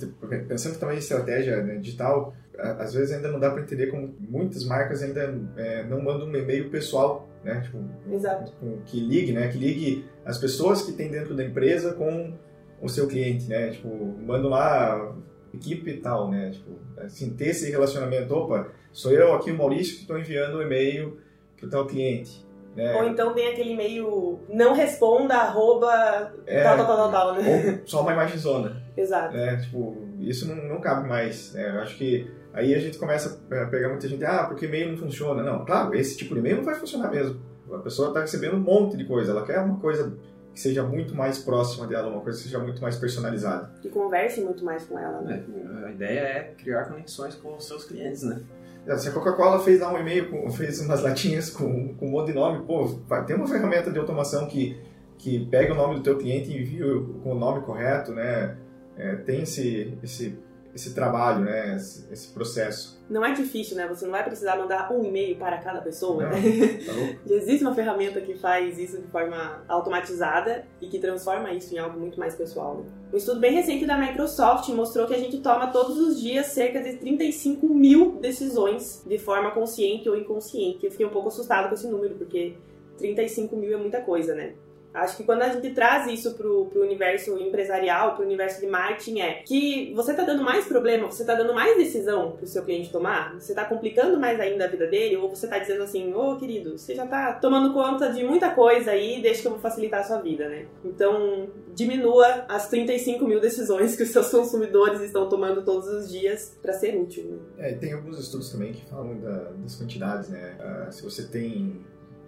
pensando 0.48 0.80
também 0.80 0.96
em 0.96 1.00
estratégia 1.00 1.62
né, 1.62 1.76
digital, 1.76 2.34
às 2.58 2.94
vezes 2.94 3.14
ainda 3.14 3.32
não 3.32 3.40
dá 3.40 3.50
para 3.50 3.62
entender 3.62 3.88
como 3.88 4.14
muitas 4.20 4.64
marcas 4.66 5.02
ainda 5.02 5.38
é, 5.58 5.84
não 5.84 6.02
mandam 6.02 6.28
um 6.28 6.36
e-mail 6.36 6.70
pessoal, 6.70 7.28
né? 7.44 7.62
Tipo, 7.62 7.80
Exato. 8.12 8.52
Com, 8.60 8.78
que 8.86 9.00
ligue, 9.00 9.32
né? 9.32 9.48
Que 9.48 9.58
ligue 9.58 10.06
as 10.26 10.38
pessoas 10.38 10.82
que 10.82 10.92
tem 10.94 11.10
dentro 11.10 11.36
da 11.36 11.44
empresa 11.44 11.94
com 11.94 12.34
o 12.82 12.90
seu 12.90 13.08
cliente, 13.08 13.48
né? 13.48 13.72
Tipo, 13.72 13.90
mandam 14.26 14.50
lá 14.50 15.16
equipe 15.54 15.92
e 15.92 15.98
tal, 15.98 16.30
né? 16.30 16.52
Tipo, 16.52 16.72
assim, 16.98 17.32
ter 17.36 17.50
esse 17.50 17.70
relacionamento, 17.70 18.34
opa, 18.34 18.68
sou 18.92 19.12
eu 19.12 19.34
aqui, 19.34 19.52
o 19.52 19.58
Maurício, 19.58 19.96
que 19.96 20.02
estou 20.02 20.18
enviando 20.18 20.58
um 20.58 20.62
e-mail 20.62 21.20
para 21.58 21.68
o 21.68 21.70
tal 21.70 21.86
cliente. 21.86 22.48
Né? 22.76 22.96
Ou 22.96 23.08
então 23.08 23.34
tem 23.34 23.48
aquele 23.48 23.72
e-mail 23.72 24.40
não 24.48 24.74
responda, 24.74 25.36
arroba, 25.36 26.34
é, 26.46 26.64
tal, 26.64 26.78
tal, 26.78 26.86
tal, 26.86 27.12
tal, 27.12 27.34
né? 27.36 27.80
Ou 27.82 27.88
só 27.88 28.02
uma 28.02 28.14
imagem 28.14 28.38
zona. 28.38 28.82
Exato. 28.96 29.36
Né? 29.36 29.58
Tipo, 29.58 29.98
isso 30.20 30.48
não, 30.48 30.56
não 30.56 30.80
cabe 30.80 31.08
mais. 31.08 31.54
Né? 31.54 31.70
Eu 31.70 31.82
acho 31.82 31.98
que 31.98 32.30
aí 32.54 32.74
a 32.74 32.80
gente 32.80 32.98
começa 32.98 33.42
a 33.52 33.66
pegar 33.66 33.90
muita 33.90 34.08
gente, 34.08 34.24
ah, 34.24 34.46
porque 34.46 34.66
e-mail 34.66 34.92
não 34.92 34.98
funciona. 34.98 35.44
Não, 35.44 35.66
claro, 35.66 35.96
esse 35.96 36.16
tipo 36.16 36.34
de 36.34 36.40
e-mail 36.40 36.58
não 36.58 36.64
vai 36.64 36.76
funcionar 36.76 37.10
mesmo. 37.10 37.42
A 37.74 37.80
pessoa 37.80 38.10
está 38.10 38.22
recebendo 38.22 38.56
um 38.56 38.62
monte 38.62 38.98
de 38.98 39.06
coisa, 39.06 39.32
ela 39.32 39.46
quer 39.46 39.60
uma 39.60 39.80
coisa 39.80 40.16
que 40.60 40.64
seja 40.64 40.84
muito 40.84 41.16
mais 41.16 41.40
próxima 41.40 41.88
dela, 41.88 42.10
uma 42.10 42.20
coisa 42.20 42.38
que 42.38 42.44
seja 42.44 42.60
muito 42.60 42.82
mais 42.82 42.98
personalizada. 42.98 43.72
Que 43.82 43.88
converse 43.88 44.42
muito 44.42 44.66
mais 44.66 44.86
com 44.86 45.00
ela, 45.00 45.22
né? 45.22 45.42
É, 45.48 45.86
a 45.86 45.92
ideia 45.92 46.20
é 46.20 46.54
criar 46.58 46.84
conexões 46.84 47.34
com 47.36 47.56
os 47.56 47.66
seus 47.66 47.86
clientes, 47.86 48.24
né? 48.24 48.42
É, 48.86 48.98
se 48.98 49.08
a 49.08 49.12
Coca-Cola 49.14 49.64
fez 49.64 49.80
lá 49.80 49.94
um 49.94 49.98
e-mail, 49.98 50.52
fez 50.52 50.82
umas 50.82 51.02
latinhas 51.02 51.50
com, 51.50 51.96
com 51.96 52.08
um 52.08 52.12
monte 52.12 52.28
de 52.28 52.34
nome, 52.34 52.66
pô, 52.66 52.88
vai 53.08 53.26
ter 53.26 53.36
uma 53.36 53.48
ferramenta 53.48 53.90
de 53.90 53.98
automação 54.00 54.48
que, 54.48 54.78
que 55.18 55.46
pega 55.46 55.74
o 55.74 55.78
nome 55.78 55.96
do 55.96 56.02
teu 56.02 56.18
cliente 56.18 56.52
e 56.52 56.62
envia 56.62 56.86
com 57.24 57.32
o 57.32 57.40
nome 57.40 57.62
correto, 57.62 58.12
né? 58.12 58.58
É, 58.98 59.16
tem 59.16 59.44
esse, 59.44 59.98
esse 60.04 60.38
esse 60.74 60.94
trabalho, 60.94 61.42
né? 61.42 61.76
Esse, 61.76 62.12
esse, 62.12 62.28
processo. 62.30 63.00
Não 63.10 63.26
é 63.26 63.34
difícil, 63.34 63.76
né? 63.76 63.88
Você 63.88 64.06
não 64.06 64.12
vai 64.12 64.24
precisar 64.24 64.56
mandar 64.56 64.92
um 64.92 65.04
e-mail 65.04 65.36
para 65.38 65.58
cada 65.58 65.82
pessoa. 65.82 66.24
Não, 66.24 66.30
né? 66.30 66.42
tá 66.86 66.94
Existe 67.34 67.64
uma 67.64 67.74
ferramenta 67.74 68.22
que 68.22 68.36
faz 68.36 68.78
isso 68.78 69.02
de 69.02 69.08
forma 69.08 69.64
automatizada 69.68 70.66
e 70.80 70.88
que 70.88 71.00
transforma 71.00 71.52
isso 71.52 71.74
em 71.74 71.80
algo 71.80 72.00
muito 72.00 72.20
mais 72.20 72.36
pessoal. 72.36 72.78
Né? 72.78 72.84
Um 73.12 73.18
estudo 73.18 73.40
bem 73.40 73.54
recente 73.54 73.86
da 73.86 73.98
Microsoft 73.98 74.70
mostrou 74.70 75.08
que 75.08 75.16
a 75.16 75.20
gente 75.20 75.40
toma 75.40 75.68
todos 75.68 75.98
os 75.98 76.22
dias 76.22 76.48
cerca 76.48 76.82
de 76.82 76.98
35 76.98 77.68
mil 77.68 78.20
decisões 78.20 79.04
de 79.08 79.18
forma 79.18 79.52
consciente 79.52 80.08
ou 80.08 80.16
inconsciente. 80.16 80.86
Eu 80.86 80.92
fiquei 80.92 81.06
um 81.06 81.12
pouco 81.12 81.30
assustado 81.30 81.68
com 81.68 81.74
esse 81.74 81.88
número, 81.88 82.16
porque 82.16 82.56
35 82.98 83.56
mil 83.56 83.74
é 83.74 83.78
muita 83.78 84.02
coisa, 84.02 84.36
né? 84.36 84.54
Acho 84.94 85.18
que 85.18 85.24
quando 85.24 85.44
a 85.44 85.50
gente 85.50 85.70
traz 85.72 86.08
isso 86.08 86.34
pro, 86.34 86.66
pro 86.66 86.82
universo 86.82 87.38
empresarial, 87.38 88.16
pro 88.16 88.26
universo 88.26 88.60
de 88.60 88.68
marketing, 88.68 89.20
é 89.20 89.34
que 89.44 89.94
você 89.94 90.14
tá 90.14 90.24
dando 90.24 90.44
mais 90.44 90.66
problema, 90.66 91.10
você 91.10 91.24
tá 91.24 91.36
dando 91.36 91.54
mais 91.54 91.78
decisão 91.78 92.32
pro 92.32 92.48
seu 92.48 92.64
cliente 92.64 92.92
tomar, 92.92 93.36
você 93.40 93.54
tá 93.54 93.66
complicando 93.66 94.20
mais 94.20 94.40
ainda 94.40 94.66
a 94.66 94.68
vida 94.68 94.88
dele, 94.88 95.18
ou 95.18 95.30
você 95.30 95.48
tá 95.48 95.60
dizendo 95.60 95.84
assim, 95.84 96.12
ô 96.14 96.32
oh, 96.32 96.38
querido, 96.38 96.78
você 96.78 96.96
já 96.96 97.06
tá 97.06 97.34
tomando 97.34 97.72
conta 97.74 98.12
de 98.12 98.24
muita 98.24 98.50
coisa 98.52 98.92
aí, 98.92 99.22
deixa 99.22 99.42
que 99.42 99.48
eu 99.48 99.52
vou 99.52 99.60
facilitar 99.60 100.00
a 100.00 100.04
sua 100.04 100.22
vida, 100.22 100.50
né? 100.50 100.66
Então, 100.84 101.48
diminua 101.74 102.46
as 102.48 102.68
35 102.70 103.26
mil 103.28 103.40
decisões 103.40 103.96
que 103.96 104.04
os 104.04 104.10
seus 104.10 104.30
consumidores 104.30 105.02
estão 105.02 105.30
tomando 105.30 105.64
todos 105.64 105.88
os 105.88 106.10
dias 106.10 106.58
para 106.62 106.74
ser 106.74 107.00
útil. 107.00 107.26
Né? 107.26 107.70
É, 107.70 107.74
tem 107.74 107.94
alguns 107.94 108.20
estudos 108.20 108.52
também 108.52 108.74
que 108.74 108.86
falam 108.90 109.20
da, 109.20 109.52
das 109.52 109.76
quantidades, 109.76 110.30
né? 110.30 110.58
Uh, 110.60 110.92
se 110.92 111.04
você 111.04 111.24
tem 111.28 111.80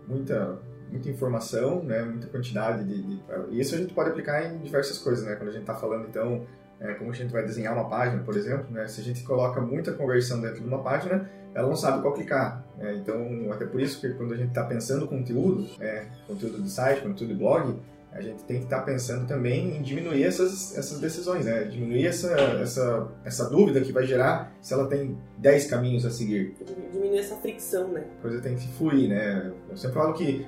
muita 0.08 0.60
muita 0.91 1.10
informação, 1.10 1.81
né, 1.81 2.03
muita 2.03 2.27
quantidade 2.27 2.83
de, 2.83 3.01
de... 3.01 3.21
Isso 3.51 3.74
a 3.74 3.77
gente 3.77 3.93
pode 3.93 4.10
aplicar 4.10 4.45
em 4.45 4.57
diversas 4.60 4.98
coisas, 4.98 5.25
né? 5.25 5.36
Quando 5.36 5.50
a 5.50 5.51
gente 5.53 5.62
está 5.62 5.74
falando, 5.74 6.07
então, 6.07 6.45
é, 6.79 6.93
como 6.95 7.12
a 7.12 7.13
gente 7.13 7.31
vai 7.31 7.43
desenhar 7.43 7.74
uma 7.74 7.89
página, 7.89 8.21
por 8.24 8.36
exemplo, 8.36 8.65
né? 8.69 8.88
Se 8.88 9.00
a 9.00 9.03
gente 9.03 9.24
coloca 9.24 9.62
muita 9.62 9.93
conversão 9.93 10.41
dentro 10.41 10.62
de 10.62 10.67
uma 10.67 10.83
página, 10.83 11.29
ela 11.53 11.67
não 11.67 11.75
sabe 11.75 12.01
qual 12.01 12.13
clicar. 12.13 12.63
Né? 12.77 12.95
Então, 12.95 13.51
até 13.51 13.65
por 13.65 13.79
isso 13.81 14.00
que 14.00 14.10
quando 14.13 14.33
a 14.33 14.38
gente 14.38 14.50
está 14.50 14.63
pensando 14.63 15.07
conteúdo, 15.07 15.67
é, 15.79 16.05
conteúdo 16.27 16.62
de 16.62 16.69
site, 16.69 17.01
conteúdo 17.01 17.33
de 17.33 17.39
blog, 17.39 17.79
a 18.12 18.21
gente 18.21 18.43
tem 18.43 18.57
que 18.57 18.65
estar 18.65 18.79
tá 18.79 18.83
pensando 18.83 19.25
também 19.25 19.77
em 19.77 19.81
diminuir 19.81 20.24
essas, 20.24 20.77
essas 20.77 21.00
decisões, 21.00 21.45
né? 21.45 21.63
Diminuir 21.63 22.07
essa, 22.07 22.33
essa, 22.62 23.07
essa 23.24 23.50
dúvida 23.50 23.79
que 23.79 23.93
vai 23.93 24.05
gerar 24.05 24.53
se 24.62 24.74
ela 24.74 24.88
tem 24.88 25.17
10 25.38 25.67
caminhos 25.67 26.05
a 26.05 26.10
seguir. 26.10 26.55
Diminuir 26.91 27.19
essa 27.19 27.38
fricção, 27.38 27.88
né? 27.88 28.03
A 28.19 28.21
coisa 28.21 28.41
tem 28.41 28.55
que 28.55 28.67
fluir, 28.74 29.07
né? 29.07 29.51
Eu 29.69 29.77
sempre 29.77 29.95
falo 29.95 30.13
que 30.13 30.45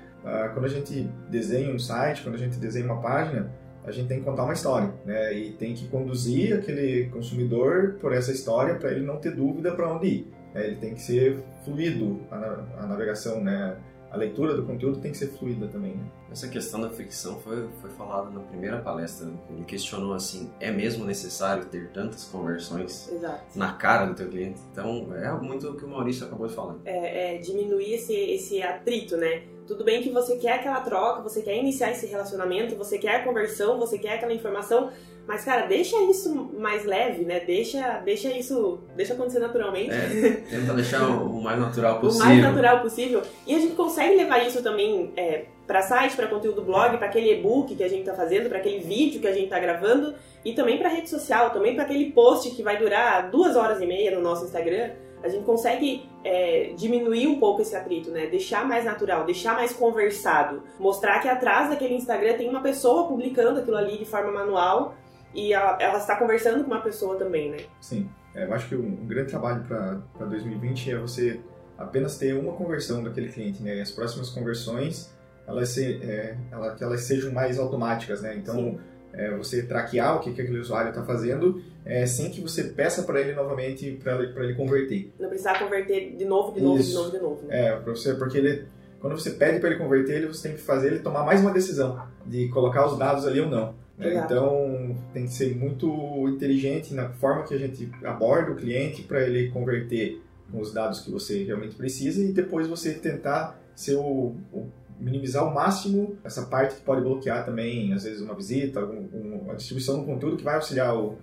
quando 0.53 0.65
a 0.65 0.69
gente 0.69 1.03
desenha 1.29 1.73
um 1.73 1.79
site, 1.79 2.23
quando 2.23 2.35
a 2.35 2.37
gente 2.39 2.57
desenha 2.57 2.85
uma 2.85 3.01
página, 3.01 3.51
a 3.85 3.91
gente 3.91 4.07
tem 4.07 4.19
que 4.19 4.25
contar 4.25 4.43
uma 4.43 4.53
história, 4.53 4.93
né? 5.05 5.33
E 5.33 5.51
tem 5.51 5.73
que 5.73 5.87
conduzir 5.87 6.57
aquele 6.57 7.09
consumidor 7.09 7.97
por 7.99 8.13
essa 8.13 8.31
história 8.31 8.75
para 8.75 8.91
ele 8.91 9.05
não 9.05 9.17
ter 9.17 9.35
dúvida 9.35 9.73
para 9.73 9.93
onde 9.93 10.07
ir. 10.07 10.27
Né? 10.53 10.67
Ele 10.67 10.75
tem 10.77 10.93
que 10.93 11.01
ser 11.01 11.39
fluido 11.65 12.21
a, 12.31 12.63
a 12.79 12.87
navegação, 12.87 13.43
né? 13.43 13.75
a 14.13 14.17
leitura 14.17 14.55
do 14.55 14.63
conteúdo 14.63 14.99
tem 14.99 15.11
que 15.11 15.17
ser 15.17 15.27
fluida 15.27 15.67
também. 15.67 15.95
Né? 15.95 16.05
Essa 16.31 16.47
questão 16.47 16.79
da 16.79 16.89
fricção 16.89 17.39
foi, 17.39 17.67
foi 17.81 17.89
falada 17.91 18.29
na 18.29 18.41
primeira 18.41 18.77
palestra. 18.77 19.27
Ele 19.49 19.65
questionou 19.65 20.13
assim: 20.13 20.51
é 20.59 20.71
mesmo 20.71 21.03
necessário 21.03 21.65
ter 21.65 21.89
tantas 21.89 22.23
conversões 22.25 23.11
Exato. 23.11 23.57
na 23.57 23.73
cara 23.73 24.05
do 24.05 24.13
teu 24.13 24.29
cliente? 24.29 24.61
Então 24.71 25.07
é 25.15 25.31
muito 25.33 25.67
o 25.67 25.75
que 25.75 25.83
o 25.83 25.87
Maurício 25.87 26.27
acabou 26.27 26.47
de 26.47 26.53
falar. 26.53 26.77
É, 26.85 27.35
é 27.35 27.37
diminuir 27.39 27.95
esse, 27.95 28.13
esse 28.13 28.61
atrito, 28.61 29.17
né? 29.17 29.43
Tudo 29.67 29.83
bem 29.83 30.01
que 30.01 30.09
você 30.09 30.37
quer 30.37 30.53
aquela 30.53 30.81
troca, 30.81 31.21
você 31.21 31.41
quer 31.41 31.57
iniciar 31.57 31.91
esse 31.91 32.05
relacionamento, 32.05 32.75
você 32.75 32.97
quer 32.97 33.15
a 33.15 33.23
conversão, 33.23 33.79
você 33.79 33.97
quer 33.97 34.15
aquela 34.15 34.33
informação, 34.33 34.91
mas, 35.25 35.45
cara, 35.45 35.65
deixa 35.67 35.95
isso 36.03 36.33
mais 36.57 36.83
leve, 36.83 37.23
né? 37.23 37.39
Deixa, 37.39 37.99
deixa 37.99 38.29
isso. 38.29 38.79
Deixa 38.95 39.13
acontecer 39.13 39.39
naturalmente. 39.39 39.91
É, 39.91 40.43
tenta 40.49 40.73
deixar 40.73 41.07
o 41.07 41.41
mais 41.41 41.57
natural 41.57 41.99
possível. 42.01 42.25
o 42.27 42.29
mais 42.29 42.43
natural 42.43 42.81
possível. 42.81 43.21
E 43.47 43.55
a 43.55 43.59
gente 43.59 43.73
consegue 43.73 44.15
levar 44.15 44.45
isso 44.45 44.61
também 44.61 45.13
é, 45.15 45.45
para 45.65 45.81
site, 45.81 46.15
para 46.15 46.27
conteúdo 46.27 46.61
blog, 46.61 46.97
para 46.97 47.07
aquele 47.07 47.31
e-book 47.31 47.73
que 47.73 47.83
a 47.83 47.87
gente 47.87 48.01
está 48.01 48.13
fazendo, 48.13 48.49
para 48.49 48.57
aquele 48.57 48.79
vídeo 48.79 49.21
que 49.21 49.27
a 49.27 49.31
gente 49.31 49.45
está 49.45 49.59
gravando 49.59 50.13
e 50.43 50.51
também 50.51 50.77
para 50.77 50.89
rede 50.89 51.09
social, 51.09 51.51
também 51.51 51.73
para 51.73 51.85
aquele 51.85 52.11
post 52.11 52.51
que 52.51 52.61
vai 52.61 52.77
durar 52.77 53.31
duas 53.31 53.55
horas 53.55 53.81
e 53.81 53.85
meia 53.85 54.11
no 54.11 54.21
nosso 54.21 54.43
Instagram. 54.43 54.91
A 55.23 55.29
gente 55.29 55.45
consegue 55.45 56.09
é, 56.23 56.73
diminuir 56.75 57.27
um 57.27 57.39
pouco 57.39 57.61
esse 57.61 57.75
atrito, 57.75 58.11
né? 58.11 58.27
Deixar 58.27 58.67
mais 58.67 58.83
natural, 58.83 59.25
deixar 59.25 59.55
mais 59.55 59.71
conversado. 59.71 60.61
Mostrar 60.77 61.19
que 61.21 61.29
atrás 61.29 61.69
daquele 61.69 61.95
Instagram 61.95 62.37
tem 62.37 62.49
uma 62.49 62.61
pessoa 62.61 63.07
publicando 63.07 63.61
aquilo 63.61 63.77
ali 63.77 63.97
de 63.97 64.05
forma 64.05 64.31
manual 64.31 64.95
e 65.33 65.53
ela, 65.53 65.77
ela 65.79 65.97
está 65.97 66.15
conversando 66.17 66.63
com 66.63 66.71
uma 66.71 66.81
pessoa 66.81 67.15
também, 67.17 67.49
né? 67.49 67.57
Sim. 67.79 68.09
É, 68.35 68.45
eu 68.45 68.53
acho 68.53 68.67
que 68.67 68.75
um, 68.75 68.85
um 68.85 69.07
grande 69.07 69.29
trabalho 69.29 69.63
para 69.63 70.25
2020 70.25 70.91
é 70.91 70.97
você 70.97 71.39
apenas 71.77 72.17
ter 72.17 72.33
uma 72.35 72.53
conversão 72.53 73.03
daquele 73.03 73.29
cliente, 73.29 73.63
né? 73.63 73.77
E 73.77 73.81
as 73.81 73.91
próximas 73.91 74.29
conversões, 74.29 75.13
elas, 75.47 75.69
se, 75.69 76.01
é, 76.03 76.37
ela, 76.51 76.75
que 76.75 76.83
elas 76.83 77.01
sejam 77.01 77.31
mais 77.31 77.59
automáticas, 77.59 78.21
né? 78.21 78.35
Então, 78.35 78.77
é, 79.13 79.35
você 79.35 79.63
traquear 79.63 80.17
o 80.17 80.19
que, 80.19 80.33
que 80.33 80.41
aquele 80.41 80.59
usuário 80.59 80.89
está 80.89 81.03
fazendo 81.03 81.61
é, 81.85 82.05
sem 82.05 82.31
que 82.31 82.41
você 82.41 82.63
peça 82.65 83.03
para 83.03 83.21
ele 83.21 83.33
novamente 83.33 83.99
para 84.03 84.15
ele, 84.21 84.33
ele 84.37 84.55
converter. 84.55 85.11
Não 85.19 85.29
precisar 85.29 85.59
converter 85.59 86.15
de 86.15 86.25
novo, 86.25 86.53
de 86.53 86.61
novo, 86.61 86.79
Isso. 86.79 86.89
de 86.89 86.95
novo, 86.95 87.11
de 87.11 87.19
novo. 87.19 87.47
Né? 87.47 87.67
É, 87.67 87.79
você, 87.79 88.13
porque 88.15 88.37
ele, 88.37 88.65
quando 88.99 89.17
você 89.17 89.31
pede 89.31 89.59
para 89.59 89.69
ele 89.69 89.79
converter, 89.79 90.15
ele, 90.15 90.27
você 90.27 90.47
tem 90.47 90.57
que 90.57 90.63
fazer 90.63 90.87
ele 90.87 90.99
tomar 90.99 91.23
mais 91.23 91.41
uma 91.41 91.51
decisão 91.51 92.01
de 92.25 92.47
colocar 92.49 92.85
os 92.87 92.97
dados 92.97 93.27
ali 93.27 93.39
ou 93.39 93.49
não. 93.49 93.75
Né? 93.97 94.23
Então, 94.25 94.95
tem 95.13 95.25
que 95.25 95.33
ser 95.33 95.55
muito 95.55 95.87
inteligente 96.27 96.93
na 96.93 97.09
forma 97.09 97.43
que 97.43 97.53
a 97.53 97.57
gente 97.57 97.91
aborda 98.03 98.51
o 98.51 98.55
cliente 98.55 99.03
para 99.03 99.21
ele 99.21 99.51
converter 99.51 100.21
os 100.53 100.73
dados 100.73 101.01
que 101.01 101.11
você 101.11 101.43
realmente 101.43 101.75
precisa 101.75 102.23
e 102.23 102.31
depois 102.31 102.67
você 102.67 102.93
tentar 102.93 103.59
ser 103.75 103.95
o, 103.95 104.35
o 104.51 104.67
minimizar 104.99 105.43
ao 105.43 105.53
máximo 105.53 106.17
essa 106.23 106.45
parte 106.45 106.75
que 106.75 106.81
pode 106.81 107.01
bloquear 107.01 107.45
também, 107.45 107.93
às 107.93 108.03
vezes, 108.03 108.21
uma 108.21 108.35
visita, 108.35 108.79
algum, 108.79 109.07
uma 109.43 109.55
distribuição 109.55 109.99
do 109.99 110.05
conteúdo 110.05 110.37
que 110.37 110.43
vai 110.43 110.55
auxiliar 110.55 110.95
o, 110.95 111.17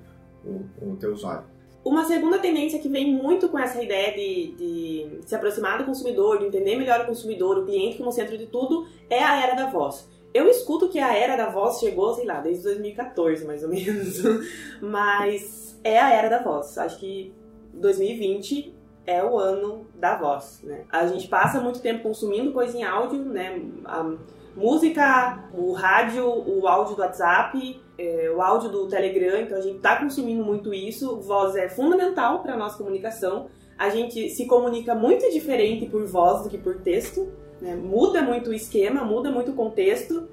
o, 0.44 0.90
o 0.92 0.96
teu 0.96 1.12
usuário. 1.12 1.44
Uma 1.84 2.04
segunda 2.04 2.38
tendência 2.38 2.78
que 2.78 2.88
vem 2.88 3.14
muito 3.14 3.48
com 3.48 3.58
essa 3.58 3.82
ideia 3.82 4.14
de, 4.14 4.54
de, 4.54 5.20
se 5.26 5.34
aproximar 5.34 5.78
do 5.78 5.84
consumidor, 5.84 6.38
de 6.38 6.46
entender 6.46 6.76
melhor 6.76 7.00
o 7.00 7.06
consumidor, 7.06 7.58
o 7.58 7.64
cliente 7.64 7.96
como 7.96 8.12
centro 8.12 8.36
de 8.36 8.46
tudo, 8.46 8.86
é 9.08 9.22
a 9.24 9.42
era 9.42 9.54
da 9.54 9.70
voz. 9.70 10.08
Eu 10.32 10.46
escuto 10.46 10.88
que 10.88 10.98
a 10.98 11.16
era 11.16 11.36
da 11.36 11.48
voz 11.48 11.80
chegou, 11.80 12.14
sei 12.14 12.26
lá, 12.26 12.40
desde 12.40 12.64
2014, 12.64 13.44
mais 13.46 13.62
ou 13.62 13.70
menos. 13.70 14.22
Mas 14.80 15.80
é 15.82 15.98
a 15.98 16.12
era 16.12 16.28
da 16.28 16.42
voz. 16.42 16.76
Acho 16.76 17.00
que 17.00 17.32
2020 17.72 18.79
é 19.10 19.24
o 19.24 19.36
ano 19.38 19.86
da 19.94 20.16
voz, 20.16 20.60
né? 20.62 20.84
A 20.88 21.06
gente 21.06 21.26
passa 21.26 21.60
muito 21.60 21.80
tempo 21.80 22.04
consumindo 22.04 22.52
coisa 22.52 22.78
em 22.78 22.84
áudio, 22.84 23.24
né? 23.24 23.60
A 23.84 24.08
música, 24.54 25.48
o 25.52 25.72
rádio, 25.72 26.24
o 26.24 26.68
áudio 26.68 26.94
do 26.94 27.02
WhatsApp, 27.02 27.80
é, 27.98 28.30
o 28.30 28.40
áudio 28.40 28.70
do 28.70 28.86
Telegram, 28.86 29.40
então 29.40 29.58
a 29.58 29.60
gente 29.60 29.78
está 29.78 29.96
consumindo 29.96 30.44
muito 30.44 30.72
isso. 30.72 31.20
Voz 31.20 31.56
é 31.56 31.68
fundamental 31.68 32.40
para 32.40 32.56
nossa 32.56 32.78
comunicação. 32.78 33.48
A 33.76 33.88
gente 33.88 34.30
se 34.30 34.46
comunica 34.46 34.94
muito 34.94 35.28
diferente 35.30 35.86
por 35.86 36.06
voz 36.06 36.44
do 36.44 36.48
que 36.48 36.58
por 36.58 36.76
texto. 36.80 37.32
Né? 37.60 37.74
Muda 37.74 38.22
muito 38.22 38.50
o 38.50 38.54
esquema, 38.54 39.04
muda 39.04 39.30
muito 39.30 39.50
o 39.50 39.54
contexto 39.54 40.28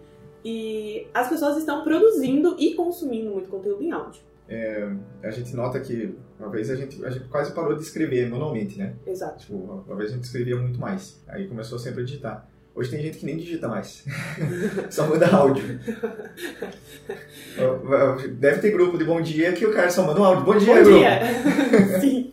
e 0.46 1.07
as 1.13 1.27
pessoas 1.27 1.57
estão 1.57 1.84
produzindo 1.84 2.55
e 2.60 2.74
consumindo 2.75 3.31
muito 3.31 3.50
conteúdo 3.50 3.84
em 3.84 3.91
áudio. 3.91 4.22
É, 4.50 4.89
a 5.24 5.32
gente 5.32 5.56
nota 5.56 5.80
que 5.80 6.16
uma 6.39 6.50
vez 6.50 6.70
a 6.70 6.75
gente, 6.75 7.04
a 7.06 7.10
gente 7.10 7.27
quase 7.27 7.54
parou 7.54 7.75
de 7.75 7.82
escrever 7.82 8.30
manualmente, 8.30 8.77
né? 8.77 8.94
Exato. 9.06 9.39
Tipo, 9.39 9.56
uma 9.56 9.96
vez 9.96 10.12
a 10.12 10.16
gente 10.16 10.24
escrevia 10.24 10.56
muito 10.56 10.80
mais. 10.80 11.22
Aí 11.27 11.48
começou 11.48 11.77
sempre 11.77 12.01
a 12.01 12.06
digitar. 12.06 12.50
Hoje 12.74 12.92
tem 12.92 13.01
gente 13.01 13.18
que 13.18 13.25
nem 13.25 13.38
digita 13.38 13.68
mais. 13.68 14.06
só 14.89 15.08
manda 15.08 15.27
áudio. 15.27 15.63
Deve 18.38 18.62
ter 18.62 18.72
grupo 18.72 18.98
de 18.98 19.04
bom 19.04 19.20
dia 19.20 19.51
que 19.54 19.66
o 19.66 19.74
cara 19.74 19.89
só 19.89 20.06
manda 20.06 20.22
um 20.22 20.24
áudio. 20.24 20.46
Bom 20.46 20.58
dia, 20.58 20.75
bom 20.75 20.84
grupo. 20.84 21.00
Dia. 21.00 21.20
Sim 22.00 22.32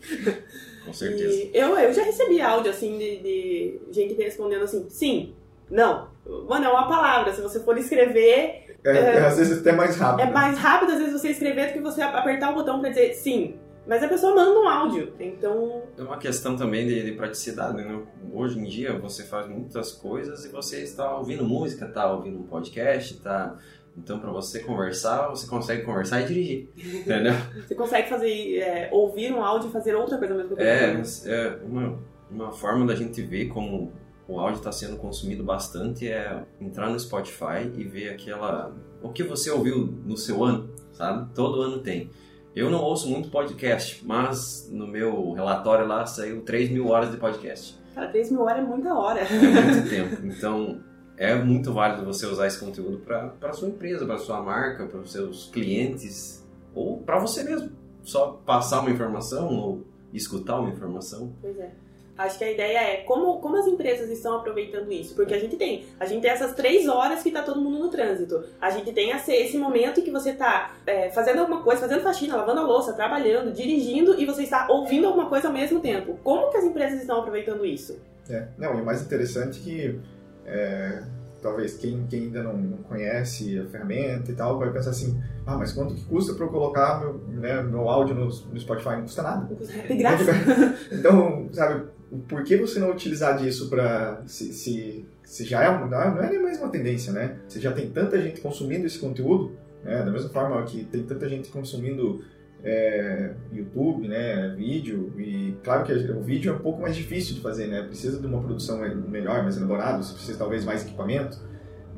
certeza. 0.95 1.35
E 1.35 1.51
eu, 1.53 1.77
eu 1.77 1.93
já 1.93 2.03
recebi 2.05 2.41
áudio, 2.41 2.71
assim, 2.71 2.97
de, 2.97 3.19
de 3.19 3.81
gente 3.91 4.15
respondendo 4.15 4.63
assim, 4.63 4.87
sim, 4.89 5.35
não. 5.71 6.09
Mano, 6.49 6.67
é 6.67 6.69
uma 6.69 6.89
palavra. 6.89 7.33
Se 7.35 7.43
você 7.43 7.61
for 7.61 7.77
escrever. 7.77 8.64
É, 8.85 8.91
é, 8.91 9.27
às 9.27 9.39
vezes 9.39 9.61
até 9.61 9.73
mais 9.73 9.97
rápido. 9.97 10.29
É 10.29 10.31
mais 10.31 10.59
rápido, 10.59 10.93
às 10.93 10.99
vezes, 10.99 11.13
você 11.13 11.29
escrever 11.31 11.69
do 11.69 11.73
que 11.73 11.81
você 11.81 12.03
apertar 12.03 12.51
o 12.51 12.55
botão 12.55 12.81
pra 12.81 12.91
dizer 12.91 13.15
sim. 13.15 13.57
Mas 13.87 14.03
a 14.03 14.09
pessoa 14.09 14.35
manda 14.35 14.59
um 14.59 14.69
áudio, 14.69 15.13
então... 15.21 15.83
É 15.99 16.03
uma 16.03 16.17
questão 16.17 16.57
também 16.57 16.87
de, 16.87 17.03
de 17.05 17.13
praticidade, 17.13 17.77
né? 17.77 18.01
Hoje 18.33 18.59
em 18.59 18.65
dia 18.65 18.99
você 18.99 19.25
faz 19.25 19.47
muitas 19.47 19.93
coisas 19.93 20.45
e 20.47 20.49
você 20.49 20.83
está 20.83 21.15
ouvindo 21.17 21.45
música, 21.45 21.85
está 21.85 22.11
ouvindo 22.11 22.39
um 22.39 22.45
podcast, 22.45 23.15
está 23.15 23.59
então, 23.97 24.19
para 24.19 24.31
você 24.31 24.61
conversar, 24.61 25.29
você 25.29 25.47
consegue 25.47 25.83
conversar 25.83 26.21
e 26.23 26.27
dirigir, 26.27 26.69
entendeu? 26.77 27.35
você 27.67 27.75
consegue 27.75 28.09
fazer, 28.09 28.59
é, 28.59 28.89
ouvir 28.93 29.33
um 29.33 29.43
áudio 29.43 29.69
e 29.69 29.73
fazer 29.73 29.95
outra 29.95 30.19
coisa 30.19 30.35
ao 30.35 30.41
mesmo 30.41 30.57
tempo. 30.57 30.69
É, 30.69 31.05
é 31.27 31.59
uma, 31.65 31.99
uma 32.31 32.53
forma 32.53 32.87
da 32.87 32.95
gente 32.95 33.23
ver 33.23 33.47
como 33.47 33.93
o 34.27 34.39
áudio 34.39 34.59
está 34.59 34.73
sendo 34.73 34.97
consumido 34.97 35.45
bastante 35.45 36.09
é 36.09 36.43
entrar 36.61 36.89
no 36.91 36.99
Spotify 36.99 37.71
e 37.77 37.85
ver 37.85 38.11
aquela... 38.11 38.75
O 39.03 39.11
que 39.11 39.23
você 39.23 39.51
ouviu 39.51 39.87
no 40.05 40.17
seu 40.17 40.43
ano, 40.43 40.71
sabe? 40.93 41.29
Todo 41.35 41.61
ano 41.61 41.79
tem. 41.81 42.11
Eu 42.55 42.71
não 42.71 42.81
ouço 42.81 43.09
muito 43.09 43.29
podcast, 43.31 44.05
mas 44.07 44.69
no 44.73 44.87
meu 44.87 45.33
relatório 45.33 45.87
lá 45.87 46.07
saiu 46.07 46.43
3 46.43 46.71
mil 46.71 46.89
horas 46.89 47.11
de 47.11 47.17
podcast. 47.17 47.79
Cara, 47.95 48.09
3 48.09 48.31
mil 48.31 48.43
horas 48.43 48.65
é 48.65 48.67
muita 48.67 48.95
hora. 48.95 49.21
É 49.21 49.29
muito 49.31 49.91
tempo. 49.91 50.27
Então, 50.27 50.81
é 51.17 51.35
muito 51.35 51.73
válido 51.73 52.05
você 52.05 52.27
usar 52.27 52.47
esse 52.47 52.59
conteúdo 52.59 52.99
para 52.99 53.35
a 53.43 53.53
sua 53.53 53.69
empresa, 53.69 54.07
para 54.07 54.19
sua 54.19 54.41
marca, 54.43 54.87
para 54.87 55.01
os 55.01 55.13
seus 55.13 55.51
clientes 55.51 56.45
ou 56.75 56.99
para 56.99 57.19
você 57.19 57.43
mesmo. 57.45 57.71
Só 58.03 58.41
passar 58.45 58.81
uma 58.81 58.91
informação 58.91 59.55
ou 59.55 59.85
escutar 60.13 60.59
uma 60.59 60.71
informação. 60.71 61.33
Pois 61.41 61.59
é. 61.59 61.73
Acho 62.17 62.39
que 62.39 62.45
a 62.45 62.53
ideia 62.53 62.79
é 62.79 62.97
como, 62.99 63.39
como 63.41 63.57
as 63.57 63.67
empresas 63.67 64.09
estão 64.09 64.37
aproveitando 64.37 64.91
isso. 64.93 65.15
Porque 65.15 65.35
a 65.35 65.39
gente 65.39 65.57
tem. 65.57 65.85
A 65.99 66.07
gente 66.07 66.23
tem 66.23 66.31
essas 66.31 66.55
três 66.55 66.89
horas 66.89 67.23
que 67.23 67.29
está 67.29 67.43
todo 67.43 67.61
mundo 67.61 67.79
no 67.79 67.89
trânsito. 67.89 68.45
A 68.61 68.71
gente 68.71 68.93
tem 68.93 69.11
esse, 69.11 69.33
esse 69.33 69.59
momento 69.59 70.03
que 70.03 70.11
você 70.11 70.31
está 70.31 70.77
é, 70.87 71.11
fazendo 71.11 71.41
alguma 71.41 71.63
coisa, 71.63 71.83
fazendo 71.83 72.03
faxina, 72.03 72.37
lavando 72.37 72.61
a 72.61 72.65
louça, 72.65 72.93
trabalhando, 72.93 73.53
dirigindo 73.53 74.21
e 74.21 74.25
você 74.25 74.43
está 74.43 74.69
ouvindo 74.71 75.07
alguma 75.07 75.29
coisa 75.29 75.49
ao 75.49 75.55
mesmo 75.55 75.81
tempo. 75.81 76.19
Como 76.23 76.51
que 76.51 76.57
as 76.57 76.65
empresas 76.65 77.01
estão 77.01 77.19
aproveitando 77.19 77.65
isso? 77.65 77.99
É, 78.29 78.47
não, 78.57 78.79
e 78.79 78.81
o 78.81 78.85
mais 78.85 79.03
interessante 79.03 79.61
é 79.61 79.63
que 79.63 80.01
é, 80.47 81.03
talvez 81.45 81.77
quem, 81.77 82.07
quem 82.09 82.23
ainda 82.23 82.43
não, 82.43 82.57
não, 82.57 82.79
conhece 82.79 83.59
a 83.59 83.67
ferramenta 83.67 84.33
e 84.33 84.35
tal 84.35 84.59
vai 84.59 84.73
pensar 84.73 84.91
assim, 84.91 85.23
ah, 85.47 85.59
mas 85.59 85.73
quanto 85.73 85.95
que 85.95 86.03
custa 86.07 86.33
para 86.33 86.47
eu 86.47 86.51
colocar 86.51 87.01
meu, 87.01 87.19
né, 87.29 87.63
meu 87.63 87.89
áudio 87.89 88.15
no, 88.15 88.25
no, 88.25 88.61
Spotify? 88.61 88.91
Não 88.91 89.03
custa 89.03 89.23
nada. 89.23 89.55
De 89.55 89.95
graça. 89.95 90.25
Então, 90.91 91.49
sabe, 91.53 91.87
por 92.29 92.45
que 92.45 92.57
você 92.57 92.79
não 92.79 92.91
utilizar 92.91 93.39
disso 93.39 93.69
para 93.69 94.23
se, 94.27 94.53
se, 94.53 95.07
Você 95.23 95.45
já 95.45 95.65
é, 95.65 95.89
não 95.89 96.23
é 96.23 96.31
nem 96.31 96.43
mais 96.43 96.59
uma 96.59 96.69
tendência, 96.69 97.13
né? 97.13 97.39
Você 97.49 97.61
já 97.61 97.73
tem 97.73 97.91
tanta 97.91 98.21
gente 98.21 98.41
consumindo 98.41 98.87
esse 98.87 98.99
conteúdo, 98.99 99.57
né? 99.83 100.03
Da 100.03 100.11
mesma 100.11 100.29
forma 100.29 100.63
que 100.65 100.85
tem 100.85 101.03
tanta 101.03 101.29
gente 101.29 101.49
consumindo 101.49 102.23
é, 102.65 103.35
YouTube, 103.53 104.09
né, 104.09 104.55
vídeo, 104.57 105.13
e 105.19 105.55
claro 105.63 105.85
que 105.85 105.93
o 105.93 106.23
vídeo 106.23 106.51
é 106.51 106.57
um 106.57 106.61
pouco 106.61 106.81
mais 106.81 106.97
difícil 106.97 107.35
de 107.35 107.43
fazer, 107.43 107.67
né, 107.67 107.83
precisa 107.83 108.19
de 108.19 108.27
uma 108.27 108.43
produção 108.43 108.79
melhor, 109.07 109.43
mais 109.43 109.59
elaborada, 109.59 110.03
você 110.03 110.15
precisa 110.15 110.39
talvez 110.39 110.65
mais 110.65 110.83
equipamento, 110.83 111.39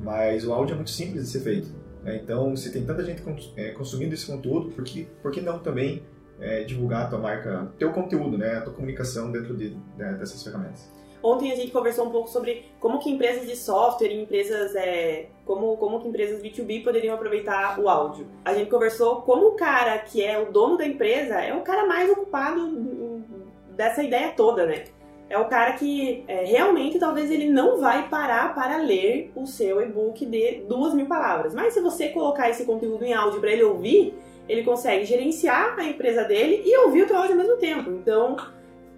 mas 0.02 0.44
o 0.44 0.52
áudio 0.52 0.72
é 0.72 0.76
muito 0.76 0.90
simples 0.90 1.22
de 1.24 1.28
ser 1.30 1.40
feito. 1.40 1.68
Né? 2.02 2.20
Então, 2.22 2.54
se 2.56 2.72
tem 2.72 2.84
tanta 2.84 3.04
gente 3.04 3.22
é, 3.56 3.70
consumindo 3.70 4.12
esse 4.14 4.26
conteúdo, 4.26 4.70
por 4.70 4.82
que, 4.82 5.06
por 5.22 5.30
que 5.30 5.40
não 5.40 5.60
também 5.60 6.02
é, 6.40 6.64
divulgar 6.64 7.06
a 7.06 7.08
tua 7.08 7.18
marca, 7.18 7.72
teu 7.78 7.92
conteúdo, 7.92 8.36
né, 8.36 8.56
a 8.56 8.60
tua 8.60 8.72
comunicação 8.72 9.30
dentro 9.30 9.56
de, 9.56 9.76
né, 9.96 10.12
dessas 10.14 10.42
ferramentas? 10.42 10.90
Ontem 11.22 11.50
a 11.50 11.56
gente 11.56 11.72
conversou 11.72 12.06
um 12.06 12.10
pouco 12.10 12.28
sobre 12.28 12.66
como 12.78 12.98
que 12.98 13.10
empresas 13.10 13.46
de 13.46 13.56
software 13.56 14.08
e 14.08 14.22
empresas 14.22 14.76
é, 14.76 15.28
como, 15.44 15.76
como 15.76 16.00
que 16.00 16.08
empresas 16.08 16.40
B2B 16.40 16.84
poderiam 16.84 17.14
aproveitar 17.14 17.80
o 17.80 17.88
áudio. 17.88 18.28
A 18.44 18.54
gente 18.54 18.70
conversou 18.70 19.22
como 19.22 19.48
o 19.48 19.52
cara 19.52 19.98
que 19.98 20.22
é 20.22 20.38
o 20.38 20.52
dono 20.52 20.76
da 20.76 20.86
empresa 20.86 21.34
é 21.40 21.52
o 21.54 21.62
cara 21.62 21.86
mais 21.86 22.10
ocupado 22.10 23.24
dessa 23.70 24.02
ideia 24.02 24.32
toda, 24.36 24.66
né? 24.66 24.84
É 25.28 25.36
o 25.36 25.46
cara 25.46 25.72
que 25.72 26.24
é, 26.28 26.44
realmente 26.44 27.00
talvez 27.00 27.30
ele 27.30 27.50
não 27.50 27.80
vai 27.80 28.08
parar 28.08 28.54
para 28.54 28.76
ler 28.76 29.32
o 29.34 29.44
seu 29.46 29.82
e-book 29.82 30.24
de 30.24 30.62
duas 30.68 30.94
mil 30.94 31.06
palavras. 31.06 31.52
Mas 31.52 31.74
se 31.74 31.80
você 31.80 32.10
colocar 32.10 32.48
esse 32.48 32.64
conteúdo 32.64 33.04
em 33.04 33.12
áudio 33.12 33.40
para 33.40 33.50
ele 33.50 33.64
ouvir, 33.64 34.14
ele 34.48 34.62
consegue 34.62 35.04
gerenciar 35.04 35.78
a 35.78 35.84
empresa 35.84 36.24
dele 36.24 36.62
e 36.64 36.76
ouvir 36.78 37.02
o 37.02 37.06
teu 37.06 37.16
áudio 37.16 37.32
ao 37.32 37.38
mesmo 37.38 37.56
tempo. 37.56 37.90
Então, 37.90 38.36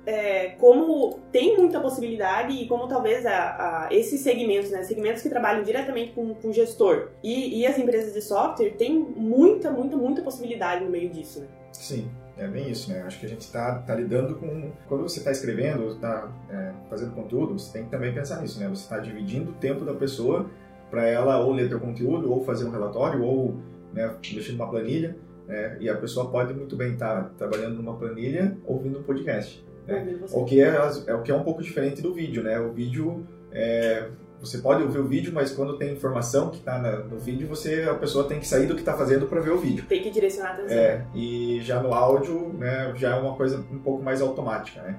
é, 0.09 0.51
como 0.59 1.21
tem 1.31 1.57
muita 1.59 1.81
possibilidade 1.81 2.55
e 2.55 2.67
como 2.67 2.89
talvez 2.89 3.27
a, 3.27 3.87
a, 3.87 3.89
esses 3.91 4.21
segmentos, 4.21 4.71
né, 4.71 4.83
segmentos 4.83 5.23
que 5.23 5.29
trabalham 5.29 5.63
diretamente 5.63 6.13
com, 6.13 6.35
com 6.35 6.51
gestor 6.51 7.09
e, 7.23 7.61
e, 7.61 7.67
as 7.67 7.79
empresas 7.79 8.15
de 8.15 8.23
software, 8.23 8.71
tem 8.71 8.99
muita, 8.99 9.71
muita, 9.71 9.97
muita 9.97 10.23
possibilidade 10.23 10.83
no 10.83 10.91
meio 10.91 11.11
disso, 11.11 11.41
né? 11.41 11.47
Sim, 11.73 12.09
é 12.39 12.49
bem 12.49 12.71
isso, 12.71 12.91
né? 12.91 13.03
Acho 13.03 13.21
que 13.21 13.27
a 13.27 13.29
gente 13.29 13.43
está 13.43 13.81
tá 13.81 13.95
lidando 13.95 14.37
com... 14.37 14.73
Quando 14.89 15.03
você 15.03 15.19
está 15.19 15.31
escrevendo, 15.31 15.89
está 15.89 16.33
é, 16.51 16.73
fazendo 16.89 17.15
conteúdo, 17.15 17.59
você 17.59 17.73
tem 17.73 17.85
que 17.85 17.91
também 17.91 18.15
pensar 18.15 18.41
nisso, 18.41 18.59
né? 18.59 18.67
Você 18.69 18.85
está 18.85 18.99
dividindo 18.99 19.51
o 19.51 19.55
tempo 19.55 19.85
da 19.85 19.93
pessoa 19.93 20.49
para 20.91 21.07
ela 21.07 21.39
ou 21.39 21.53
ler 21.53 21.69
teu 21.69 21.79
conteúdo, 21.79 22.33
ou 22.33 22.43
fazer 22.45 22.65
um 22.65 22.71
relatório, 22.71 23.23
ou 23.23 23.57
né, 23.93 24.11
mexer 24.33 24.53
numa 24.53 24.71
planilha, 24.71 25.17
né? 25.49 25.79
E 25.81 25.89
a 25.89 25.97
pessoa 25.97 26.31
pode 26.31 26.53
muito 26.53 26.77
bem 26.77 26.93
estar 26.93 27.25
tá 27.25 27.31
trabalhando 27.39 27.77
numa 27.77 27.97
planilha 27.97 28.57
ouvindo 28.65 28.99
um 28.99 29.03
podcast. 29.03 29.67
Né? 29.87 30.21
O, 30.33 30.45
que 30.45 30.61
é, 30.61 30.77
é, 31.07 31.15
o 31.15 31.23
que 31.23 31.33
é 31.33 31.35
um 31.35 31.43
pouco 31.43 31.63
diferente 31.63 32.03
do 32.03 32.13
vídeo, 32.13 32.43
né? 32.43 32.61
O 32.61 32.71
vídeo, 32.71 33.27
é, 33.51 34.09
você 34.39 34.59
pode 34.59 34.83
ouvir 34.83 34.99
o 34.99 35.05
vídeo, 35.05 35.33
mas 35.33 35.51
quando 35.51 35.79
tem 35.79 35.95
informação 35.95 36.51
que 36.51 36.59
está 36.59 36.79
no 36.79 37.19
vídeo, 37.19 37.49
você, 37.49 37.85
a 37.85 37.95
pessoa 37.95 38.29
tem 38.29 38.39
que 38.39 38.47
sair 38.47 38.67
do 38.67 38.75
que 38.75 38.83
está 38.83 38.93
fazendo 38.93 39.27
para 39.27 39.41
ver 39.41 39.51
o 39.51 39.59
vídeo. 39.59 39.87
Tem 39.89 40.03
que 40.03 40.11
direcionar 40.11 40.51
a 40.51 40.53
atenção. 40.53 40.77
É, 40.77 41.07
e 41.15 41.61
já 41.63 41.83
no 41.83 41.95
áudio, 41.95 42.53
né, 42.53 42.93
já 42.95 43.17
é 43.17 43.19
uma 43.19 43.35
coisa 43.35 43.59
um 43.73 43.79
pouco 43.79 44.03
mais 44.03 44.21
automática, 44.21 44.83
né? 44.83 44.99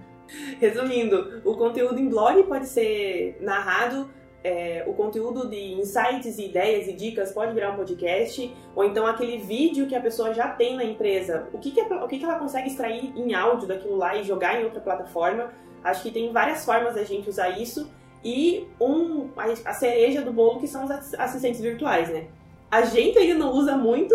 Resumindo, 0.59 1.41
o 1.43 1.55
conteúdo 1.55 1.99
em 1.99 2.09
blog 2.09 2.43
pode 2.43 2.67
ser 2.67 3.37
narrado 3.41 4.09
é, 4.43 4.83
o 4.87 4.93
conteúdo 4.93 5.49
de 5.49 5.73
insights, 5.73 6.37
ideias 6.37 6.87
e 6.87 6.93
dicas 6.93 7.31
pode 7.31 7.53
virar 7.53 7.71
um 7.71 7.75
podcast, 7.75 8.53
ou 8.75 8.83
então 8.83 9.05
aquele 9.05 9.37
vídeo 9.37 9.87
que 9.87 9.95
a 9.95 10.01
pessoa 10.01 10.33
já 10.33 10.47
tem 10.47 10.75
na 10.75 10.83
empresa, 10.83 11.47
o 11.53 11.57
que, 11.57 11.71
que, 11.71 11.81
o 11.81 12.07
que, 12.07 12.19
que 12.19 12.25
ela 12.25 12.39
consegue 12.39 12.69
extrair 12.69 13.13
em 13.15 13.33
áudio 13.33 13.67
daquilo 13.67 13.97
lá 13.97 14.15
e 14.15 14.23
jogar 14.23 14.59
em 14.59 14.63
outra 14.63 14.79
plataforma. 14.79 15.51
Acho 15.83 16.03
que 16.03 16.11
tem 16.11 16.31
várias 16.31 16.65
formas 16.65 16.95
da 16.95 17.03
gente 17.03 17.29
usar 17.29 17.49
isso. 17.49 17.89
E 18.23 18.67
um, 18.81 19.29
a 19.63 19.73
cereja 19.73 20.21
do 20.21 20.33
bolo 20.33 20.59
que 20.59 20.67
são 20.67 20.83
os 20.83 21.13
assistentes 21.13 21.61
virtuais, 21.61 22.09
né? 22.09 22.27
A 22.69 22.81
gente 22.81 23.17
ainda 23.17 23.35
não 23.35 23.53
usa 23.53 23.77
muito, 23.77 24.13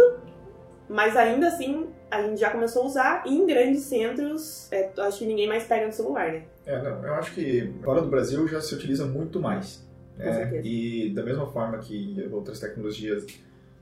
mas 0.88 1.16
ainda 1.16 1.48
assim 1.48 1.86
a 2.10 2.22
gente 2.22 2.38
já 2.38 2.50
começou 2.50 2.82
a 2.82 2.86
usar 2.86 3.22
e 3.26 3.34
em 3.34 3.46
grandes 3.46 3.82
centros, 3.84 4.70
é, 4.70 4.90
acho 4.98 5.20
que 5.20 5.26
ninguém 5.26 5.48
mais 5.48 5.64
pega 5.64 5.87
no 5.87 5.92
celular, 5.92 6.32
né? 6.32 6.44
É, 6.66 6.80
não, 6.82 7.04
eu 7.04 7.14
acho 7.14 7.32
que 7.34 7.72
fora 7.82 8.00
do 8.00 8.08
Brasil 8.08 8.46
já 8.46 8.60
se 8.60 8.74
utiliza 8.74 9.06
muito 9.06 9.40
mais. 9.40 9.84
É, 10.18 10.61
e 10.62 11.11
da 11.11 11.22
mesma 11.24 11.46
forma 11.46 11.79
que 11.79 12.29
outras 12.33 12.61
tecnologias 12.61 13.27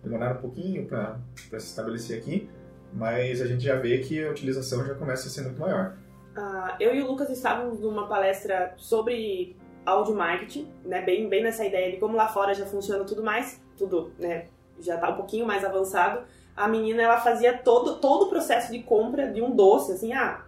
demoraram 0.02 0.38
um 0.38 0.40
pouquinho 0.40 0.86
para 0.86 1.18
se 1.36 1.68
estabelecer 1.68 2.18
aqui, 2.18 2.48
mas 2.92 3.40
a 3.40 3.46
gente 3.46 3.62
já 3.62 3.76
vê 3.76 3.98
que 3.98 4.24
a 4.24 4.30
utilização 4.30 4.84
já 4.84 4.94
começa 4.94 5.28
a 5.28 5.30
ser 5.30 5.42
muito 5.42 5.60
maior. 5.60 5.96
Uh, 6.36 6.74
eu 6.80 6.94
e 6.94 7.02
o 7.02 7.06
Lucas 7.06 7.28
estávamos 7.30 7.80
numa 7.80 8.08
palestra 8.08 8.74
sobre 8.76 9.56
audio 9.84 10.14
marketing, 10.14 10.68
né, 10.84 11.02
bem, 11.02 11.28
bem 11.28 11.42
nessa 11.42 11.64
ideia 11.64 11.90
de 11.90 11.98
como 11.98 12.16
lá 12.16 12.28
fora 12.28 12.54
já 12.54 12.64
funciona 12.64 13.04
tudo 13.04 13.22
mais, 13.22 13.60
tudo 13.76 14.12
né, 14.18 14.46
já 14.80 14.94
está 14.94 15.10
um 15.10 15.16
pouquinho 15.16 15.46
mais 15.46 15.64
avançado. 15.64 16.24
A 16.56 16.68
menina 16.68 17.02
ela 17.02 17.18
fazia 17.18 17.56
todo, 17.58 17.98
todo 17.98 18.26
o 18.26 18.28
processo 18.28 18.72
de 18.72 18.82
compra 18.82 19.30
de 19.30 19.42
um 19.42 19.54
doce, 19.54 19.92
assim, 19.92 20.12
ah, 20.12 20.44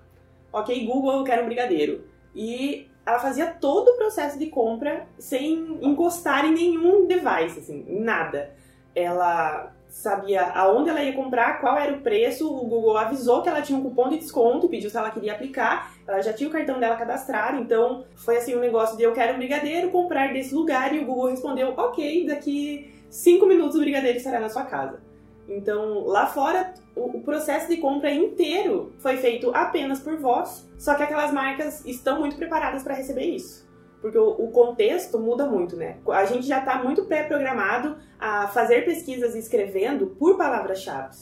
ok, 0.52 0.86
Google, 0.86 1.18
eu 1.18 1.24
quero 1.24 1.42
um 1.42 1.46
brigadeiro. 1.46 2.04
E 2.34 2.88
ela 3.06 3.18
fazia 3.18 3.46
todo 3.46 3.88
o 3.88 3.96
processo 3.96 4.38
de 4.38 4.46
compra 4.46 5.06
sem 5.18 5.78
encostar 5.82 6.44
em 6.44 6.52
nenhum 6.52 7.06
device, 7.06 7.58
assim, 7.58 7.84
nada. 7.88 8.50
Ela 8.94 9.72
sabia 9.88 10.42
aonde 10.54 10.90
ela 10.90 11.02
ia 11.02 11.12
comprar, 11.12 11.60
qual 11.60 11.78
era 11.78 11.92
o 11.92 12.00
preço, 12.00 12.52
o 12.52 12.66
Google 12.66 12.96
avisou 12.96 13.42
que 13.42 13.48
ela 13.48 13.62
tinha 13.62 13.78
um 13.78 13.82
cupom 13.82 14.08
de 14.08 14.18
desconto, 14.18 14.68
pediu 14.68 14.90
se 14.90 14.96
ela 14.96 15.10
queria 15.10 15.32
aplicar, 15.32 15.94
ela 16.06 16.20
já 16.20 16.32
tinha 16.32 16.48
o 16.48 16.52
cartão 16.52 16.80
dela 16.80 16.96
cadastrado, 16.96 17.60
então 17.60 18.04
foi 18.16 18.38
assim 18.38 18.56
um 18.56 18.60
negócio 18.60 18.96
de 18.96 19.04
eu 19.04 19.12
quero 19.12 19.34
um 19.34 19.36
brigadeiro, 19.36 19.90
comprar 19.90 20.32
desse 20.32 20.52
lugar, 20.52 20.92
e 20.92 20.98
o 20.98 21.04
Google 21.04 21.30
respondeu, 21.30 21.74
ok, 21.76 22.26
daqui 22.26 22.92
cinco 23.08 23.46
minutos 23.46 23.76
o 23.76 23.80
brigadeiro 23.80 24.18
estará 24.18 24.40
na 24.40 24.48
sua 24.48 24.64
casa. 24.64 25.00
Então, 25.48 26.04
lá 26.06 26.26
fora, 26.26 26.72
o, 26.96 27.20
processo 27.20 27.68
de 27.68 27.76
compra 27.76 28.10
inteiro 28.10 28.92
foi 28.98 29.16
feito 29.16 29.50
apenas 29.54 30.00
por 30.00 30.16
voz, 30.16 30.68
só 30.78 30.94
que 30.94 31.02
aquelas 31.02 31.32
marcas 31.32 31.84
estão 31.84 32.20
muito 32.20 32.36
preparadas 32.36 32.82
para 32.82 32.94
receber 32.94 33.24
isso. 33.24 33.68
Porque 34.00 34.18
o, 34.18 34.30
o, 34.30 34.50
contexto 34.50 35.18
muda 35.18 35.46
muito, 35.46 35.76
né? 35.76 35.96
A 36.08 36.24
gente 36.24 36.46
já 36.46 36.58
está 36.60 36.82
muito 36.82 37.04
pré-programado 37.04 37.96
a 38.18 38.48
fazer 38.48 38.84
pesquisas 38.84 39.34
escrevendo 39.34 40.08
por 40.18 40.36
palavras-chave. 40.36 41.16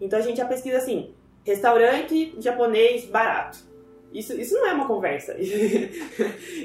Então 0.00 0.18
a 0.18 0.22
gente 0.22 0.36
já 0.36 0.44
pesquisa 0.44 0.78
assim: 0.78 1.14
restaurante 1.44 2.34
japonês 2.38 3.06
barato. 3.06 3.58
Isso, 4.12 4.32
isso 4.34 4.54
não 4.54 4.66
é 4.66 4.72
uma 4.72 4.86
conversa. 4.86 5.34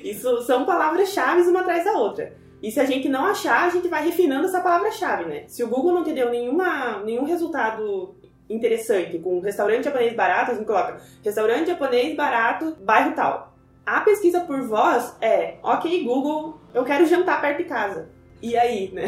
isso 0.04 0.41
são 0.43 0.65
palavras-chave 0.65 1.41
uma 1.41 1.62
atrás 1.62 1.86
da 1.86 1.93
outra. 1.93 2.34
E 2.62 2.71
se 2.71 2.80
a 2.80 2.86
gente 2.86 3.10
não 3.10 3.26
achar, 3.26 3.65
a 3.65 3.69
gente 3.69 3.88
vai 3.88 4.06
refinando 4.06 4.45
essa 4.45 4.62
palavra-chave, 4.62 5.26
né? 5.26 5.43
Se 5.47 5.63
o 5.63 5.67
Google 5.67 5.93
não 5.93 6.04
te 6.04 6.13
deu 6.13 6.30
nenhuma, 6.30 7.00
nenhum 7.00 7.24
resultado 7.24 8.15
interessante 8.47 9.17
com 9.17 9.39
restaurante 9.39 9.86
japonês 9.86 10.15
barato, 10.15 10.52
a 10.52 10.54
gente 10.54 10.65
coloca 10.65 11.02
restaurante 11.24 11.67
japonês 11.67 12.15
barato, 12.15 12.76
bairro 12.82 13.15
tal. 13.15 13.56
A 13.86 14.02
pesquisa 14.02 14.41
por 14.41 14.62
voz 14.67 15.15
é, 15.19 15.58
ok, 15.63 16.04
Google, 16.04 16.60
eu 16.74 16.84
quero 16.84 17.06
jantar 17.06 17.41
perto 17.41 17.60
de 17.60 17.63
casa. 17.63 18.10
E 18.41 18.56
aí, 18.56 18.91
né? 18.91 19.06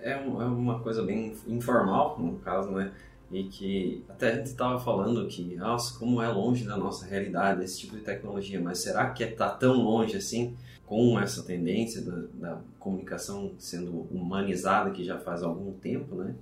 É, 0.00 0.12
é 0.12 0.16
uma 0.16 0.80
coisa 0.80 1.02
bem 1.02 1.32
informal, 1.46 2.18
no 2.18 2.38
caso, 2.40 2.70
né? 2.72 2.90
E 3.32 3.44
que 3.44 4.04
até 4.08 4.30
a 4.30 4.36
gente 4.36 4.46
estava 4.46 4.78
falando 4.78 5.26
que, 5.26 5.56
nossa, 5.56 5.98
como 5.98 6.20
é 6.20 6.28
longe 6.28 6.64
da 6.64 6.76
nossa 6.76 7.06
realidade 7.06 7.64
esse 7.64 7.80
tipo 7.80 7.96
de 7.96 8.02
tecnologia, 8.02 8.60
mas 8.60 8.78
será 8.78 9.10
que 9.10 9.24
está 9.24 9.48
tão 9.48 9.74
longe 9.82 10.16
assim? 10.16 10.54
com 10.92 11.18
essa 11.18 11.42
tendência 11.42 12.02
da, 12.02 12.22
da, 12.34 12.60
comunicação 12.78 13.52
sendo 13.58 14.06
humanizada 14.10 14.90
que 14.90 15.02
já 15.02 15.18
faz 15.18 15.42
algum 15.42 15.72
tempo, 15.72 16.14
né? 16.16 16.34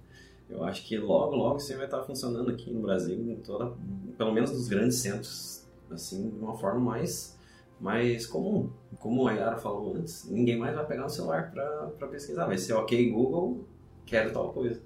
Eu 0.48 0.64
acho 0.64 0.85
que 0.85 0.98
logo, 0.98 1.37
logo 1.37 1.59
isso 1.59 1.72
vai 1.76 1.85
estar 1.85 2.03
funcionando 2.03 2.50
aqui 2.50 2.68
no 2.72 2.81
Brasil, 2.81 3.16
em 3.16 3.37
toda, 3.37 3.72
pelo 4.18 4.33
menos 4.33 4.50
nos 4.50 4.66
grandes 4.66 4.98
centros, 4.98 5.68
assim, 5.88 6.31
de 6.31 6.38
uma 6.40 6.57
forma 6.57 6.81
mais, 6.81 7.38
mais 7.79 8.26
comum. 8.26 8.70
Como 8.98 9.29
a 9.29 9.35
Yara 9.35 9.57
falou 9.57 9.94
antes, 9.94 10.29
ninguém 10.29 10.59
mais 10.59 10.74
vai 10.74 10.85
pegar 10.85 11.07
o 11.07 11.09
celular 11.09 11.53
para 11.53 12.09
pesquisar. 12.09 12.46
Vai 12.46 12.59
ser 12.59 12.72
ok 12.72 13.09
Google, 13.09 13.64
quero 14.05 14.33
tal 14.33 14.53
coisa. 14.53 14.83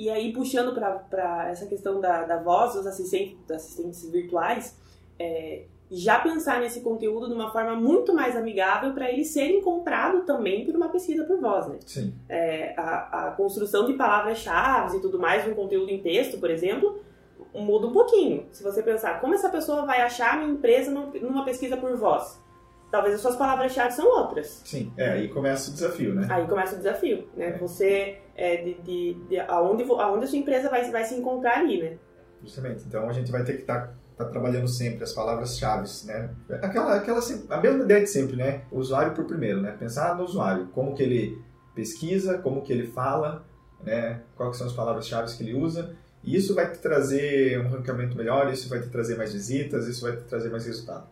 E 0.00 0.08
aí, 0.08 0.32
puxando 0.32 0.72
para 0.72 1.50
essa 1.50 1.66
questão 1.66 2.00
da, 2.00 2.24
da 2.24 2.38
voz, 2.38 2.72
dos 2.72 2.86
assistentes, 2.86 3.36
dos 3.46 3.50
assistentes 3.50 4.10
virtuais, 4.10 4.74
é, 5.18 5.64
já 5.90 6.18
pensar 6.20 6.58
nesse 6.58 6.80
conteúdo 6.80 7.28
de 7.28 7.34
uma 7.34 7.52
forma 7.52 7.74
muito 7.76 8.14
mais 8.14 8.34
amigável 8.34 8.94
para 8.94 9.12
ele 9.12 9.26
ser 9.26 9.50
encontrado 9.50 10.22
também 10.24 10.64
por 10.64 10.74
uma 10.74 10.88
pesquisa 10.88 11.24
por 11.24 11.38
voz, 11.38 11.66
né? 11.66 11.78
Sim. 11.84 12.14
É, 12.30 12.72
a, 12.78 13.26
a, 13.28 13.30
construção 13.32 13.84
de 13.84 13.92
palavras-chave 13.92 14.96
e 14.96 15.00
tudo 15.02 15.18
mais, 15.18 15.46
um 15.46 15.52
conteúdo 15.52 15.90
em 15.90 16.00
texto, 16.00 16.38
por 16.40 16.48
exemplo, 16.48 16.98
muda 17.52 17.86
um 17.86 17.92
pouquinho. 17.92 18.46
Se 18.52 18.62
você 18.62 18.82
pensar, 18.82 19.20
como 19.20 19.34
essa 19.34 19.50
pessoa 19.50 19.84
vai 19.84 20.00
achar 20.00 20.32
a 20.32 20.36
minha 20.38 20.52
empresa 20.52 20.90
numa 20.90 21.44
pesquisa 21.44 21.76
por 21.76 21.94
voz? 21.98 22.40
Talvez 22.90 23.14
as 23.14 23.20
suas 23.20 23.36
palavras-chave 23.36 23.92
são 23.92 24.06
outras. 24.06 24.62
Sim, 24.64 24.92
é, 24.96 25.10
aí 25.10 25.28
começa 25.28 25.70
o 25.70 25.74
desafio, 25.74 26.14
né? 26.14 26.26
Aí 26.28 26.46
começa 26.46 26.74
o 26.74 26.78
desafio, 26.78 27.28
né? 27.36 27.50
É. 27.50 27.58
Você, 27.58 28.18
é, 28.34 28.56
de, 28.56 28.74
de, 28.82 29.14
de, 29.28 29.38
aonde, 29.40 29.84
aonde 29.84 30.24
a 30.24 30.28
sua 30.28 30.38
empresa 30.38 30.68
vai, 30.68 30.90
vai 30.90 31.04
se 31.04 31.14
encontrar 31.14 31.58
ali, 31.58 31.80
né? 31.80 31.98
Justamente. 32.42 32.84
Então 32.86 33.08
a 33.08 33.12
gente 33.12 33.30
vai 33.30 33.44
ter 33.44 33.54
que 33.54 33.60
estar 33.60 33.86
tá 33.86 33.92
está 34.22 34.24
trabalhando 34.26 34.68
sempre 34.68 35.02
as 35.02 35.12
palavras-chave, 35.12 35.88
né? 36.04 36.30
Aquela, 36.62 36.96
aquela, 36.96 37.20
a 37.48 37.56
mesma 37.60 37.84
ideia 37.84 38.00
de 38.02 38.10
sempre, 38.10 38.36
né? 38.36 38.62
O 38.70 38.78
usuário 38.78 39.14
por 39.14 39.24
primeiro, 39.24 39.60
né? 39.60 39.72
Pensar 39.72 40.16
no 40.16 40.24
usuário, 40.24 40.68
como 40.68 40.94
que 40.94 41.02
ele 41.02 41.42
pesquisa, 41.74 42.38
como 42.38 42.62
que 42.62 42.72
ele 42.72 42.86
fala, 42.86 43.44
né? 43.82 44.20
Quais 44.36 44.56
são 44.56 44.66
as 44.66 44.72
palavras-chave 44.72 45.34
que 45.36 45.42
ele 45.42 45.54
usa. 45.54 45.96
E 46.22 46.36
isso 46.36 46.54
vai 46.54 46.70
te 46.70 46.78
trazer 46.78 47.58
um 47.60 47.68
ranqueamento 47.70 48.16
melhor, 48.16 48.52
isso 48.52 48.68
vai 48.68 48.80
te 48.80 48.88
trazer 48.88 49.16
mais 49.16 49.32
visitas, 49.32 49.86
isso 49.86 50.02
vai 50.02 50.16
te 50.16 50.24
trazer 50.24 50.50
mais 50.50 50.66
resultado. 50.66 51.08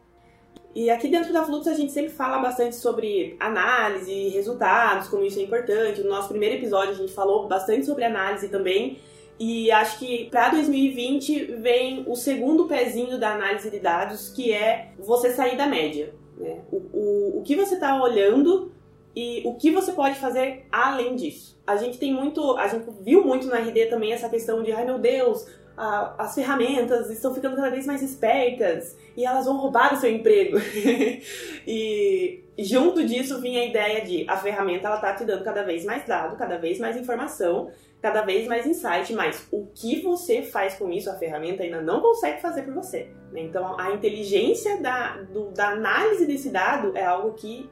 E 0.79 0.91
aqui 0.91 1.09
dentro 1.09 1.33
da 1.33 1.45
Flux 1.45 1.67
a 1.67 1.75
gente 1.75 1.91
sempre 1.91 2.13
fala 2.13 2.39
bastante 2.39 2.77
sobre 2.77 3.35
análise, 3.41 4.29
resultados, 4.29 5.09
como 5.09 5.25
isso 5.25 5.41
é 5.41 5.43
importante. 5.43 6.03
No 6.03 6.09
nosso 6.09 6.29
primeiro 6.29 6.55
episódio 6.55 6.91
a 6.91 6.97
gente 6.97 7.13
falou 7.13 7.49
bastante 7.49 7.85
sobre 7.85 8.05
análise 8.05 8.49
também. 8.49 8.97
E 9.41 9.73
acho 9.73 9.99
que 9.99 10.27
para 10.31 10.51
2020 10.51 11.47
vem 11.57 12.05
o 12.07 12.15
segundo 12.15 12.67
pezinho 12.67 13.19
da 13.19 13.35
análise 13.35 13.69
de 13.69 13.81
dados, 13.81 14.29
que 14.29 14.53
é 14.53 14.93
você 15.01 15.33
sair 15.33 15.57
da 15.57 15.67
média. 15.67 16.15
Né? 16.37 16.61
O, 16.71 16.77
o, 16.77 17.39
o 17.41 17.43
que 17.43 17.57
você 17.57 17.75
está 17.75 18.01
olhando 18.01 18.71
e 19.19 19.43
o 19.45 19.57
que 19.57 19.73
você 19.73 19.91
pode 19.91 20.15
fazer 20.21 20.65
além 20.71 21.17
disso. 21.17 21.61
A 21.67 21.75
gente 21.75 21.99
tem 21.99 22.15
muito, 22.15 22.57
a 22.57 22.69
gente 22.69 22.87
viu 23.01 23.25
muito 23.25 23.49
na 23.49 23.59
RD 23.59 23.87
também 23.87 24.13
essa 24.13 24.29
questão 24.29 24.63
de, 24.63 24.71
ai 24.71 24.85
meu 24.85 24.97
Deus, 24.97 25.45
a, 25.77 26.15
as 26.23 26.37
ferramentas 26.37 27.11
estão 27.11 27.35
ficando 27.35 27.57
cada 27.57 27.69
vez 27.69 27.85
mais 27.85 28.01
espertas 28.01 28.97
e 29.17 29.27
elas 29.27 29.47
vão 29.47 29.57
roubar 29.57 29.93
o 29.93 29.97
seu 29.97 30.09
emprego. 30.09 30.57
e 31.67 32.45
junto 32.61 33.05
disso 33.05 33.41
vinha 33.41 33.63
a 33.63 33.65
ideia 33.65 34.05
de 34.05 34.25
a 34.29 34.37
ferramenta 34.37 34.87
ela 34.87 35.01
tá 35.01 35.13
te 35.13 35.25
dando 35.25 35.43
cada 35.43 35.65
vez 35.65 35.85
mais 35.85 36.07
dado, 36.07 36.37
cada 36.37 36.57
vez 36.57 36.79
mais 36.79 36.97
informação, 36.97 37.73
cada 38.01 38.23
vez 38.23 38.47
mais 38.47 38.69
insight, 38.69 39.13
mas 39.15 39.49
o 39.51 39.67
que 39.75 40.01
você 40.01 40.43
faz 40.43 40.77
com 40.77 40.93
isso, 40.93 41.11
a 41.11 41.15
ferramenta 41.15 41.65
ainda 41.65 41.83
não 41.83 42.01
consegue 42.01 42.41
fazer 42.41 42.63
por 42.63 42.75
você. 42.75 43.09
Então 43.35 43.77
a 43.81 43.91
inteligência 43.91 44.81
da, 44.81 45.17
do, 45.23 45.51
da 45.51 45.71
análise 45.71 46.25
desse 46.25 46.51
dado 46.51 46.97
é 46.97 47.05
algo 47.05 47.35
que 47.35 47.69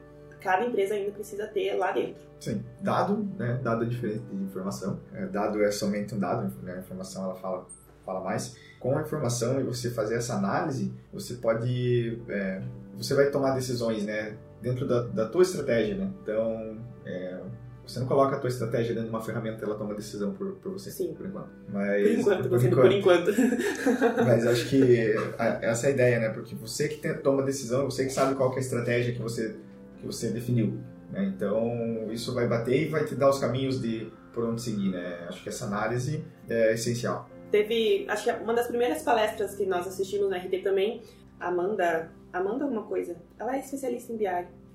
cada 0.47 0.65
empresa 0.65 0.93
ainda 0.93 1.11
precisa 1.11 1.45
ter 1.47 1.73
lá 1.73 1.91
dentro. 1.91 2.23
Sim, 2.39 2.63
dado, 2.81 3.27
né? 3.37 3.59
Dado 3.61 3.83
é 3.83 3.87
diferente 3.87 4.23
de 4.31 4.43
informação. 4.45 4.97
É, 5.13 5.25
dado 5.25 5.61
é 5.61 5.69
somente 5.69 6.15
um 6.15 6.19
dado, 6.19 6.49
né? 6.63 6.75
a 6.75 6.79
informação 6.79 7.25
ela 7.25 7.35
fala, 7.35 7.67
fala 8.05 8.21
mais. 8.21 8.55
Com 8.79 8.97
a 8.97 9.01
informação 9.01 9.59
e 9.59 9.63
você 9.63 9.89
fazer 9.89 10.15
essa 10.15 10.35
análise, 10.35 10.93
você 11.11 11.33
pode, 11.33 12.21
é, 12.29 12.61
você 12.95 13.13
vai 13.13 13.29
tomar 13.29 13.55
decisões, 13.55 14.05
né? 14.05 14.37
Dentro 14.61 14.87
da, 14.87 15.01
da 15.01 15.27
tua 15.27 15.41
estratégia, 15.41 15.95
né? 15.95 16.09
Então, 16.23 16.77
é, 17.05 17.41
você 17.85 17.99
não 17.99 18.07
coloca 18.07 18.37
a 18.37 18.39
tua 18.39 18.47
estratégia 18.47 18.93
dentro 18.93 19.09
de 19.09 19.15
uma 19.15 19.21
ferramenta 19.21 19.65
ela 19.65 19.75
toma 19.75 19.95
decisão 19.95 20.31
por, 20.31 20.53
por 20.53 20.71
você, 20.71 20.91
Sim. 20.91 21.13
por 21.13 21.25
enquanto. 21.25 21.49
Mas, 21.67 22.03
por 22.03 22.19
enquanto, 22.19 22.49
por 22.49 22.63
enquanto. 22.63 22.81
Por 22.81 22.91
enquanto. 22.93 24.25
Mas 24.25 24.47
acho 24.47 24.69
que 24.69 25.13
essa 25.61 25.87
é 25.87 25.89
a 25.89 25.93
ideia, 25.93 26.19
né? 26.19 26.29
Porque 26.29 26.55
você 26.55 26.87
que 26.87 27.01
tem, 27.01 27.13
toma 27.17 27.43
decisão, 27.43 27.83
você 27.83 28.05
que 28.05 28.11
sabe 28.11 28.35
qual 28.35 28.53
é 28.53 28.55
a 28.55 28.59
estratégia 28.59 29.13
que 29.13 29.21
você, 29.21 29.57
que 29.99 30.05
você 30.05 30.29
definiu. 30.29 30.79
Né? 31.11 31.31
Então, 31.35 32.11
isso 32.11 32.33
vai 32.33 32.47
bater 32.47 32.83
e 32.83 32.89
vai 32.89 33.05
te 33.05 33.15
dar 33.15 33.29
os 33.29 33.39
caminhos 33.39 33.81
de 33.81 34.11
por 34.33 34.43
onde 34.43 34.61
seguir, 34.61 34.91
né? 34.91 35.25
Acho 35.27 35.41
que 35.41 35.49
essa 35.49 35.65
análise 35.65 36.23
é 36.47 36.73
essencial. 36.73 37.27
Teve, 37.49 38.05
acho 38.07 38.23
que 38.25 38.43
uma 38.43 38.53
das 38.53 38.67
primeiras 38.67 39.01
palestras 39.01 39.55
que 39.55 39.65
nós 39.65 39.87
assistimos 39.87 40.29
na 40.29 40.37
RT 40.37 40.61
também, 40.63 41.01
Amanda, 41.39 42.11
Amanda 42.31 42.65
alguma 42.65 42.83
coisa, 42.83 43.15
ela 43.39 43.55
é 43.55 43.59
especialista 43.59 44.13
em 44.13 44.17
BI. 44.17 44.27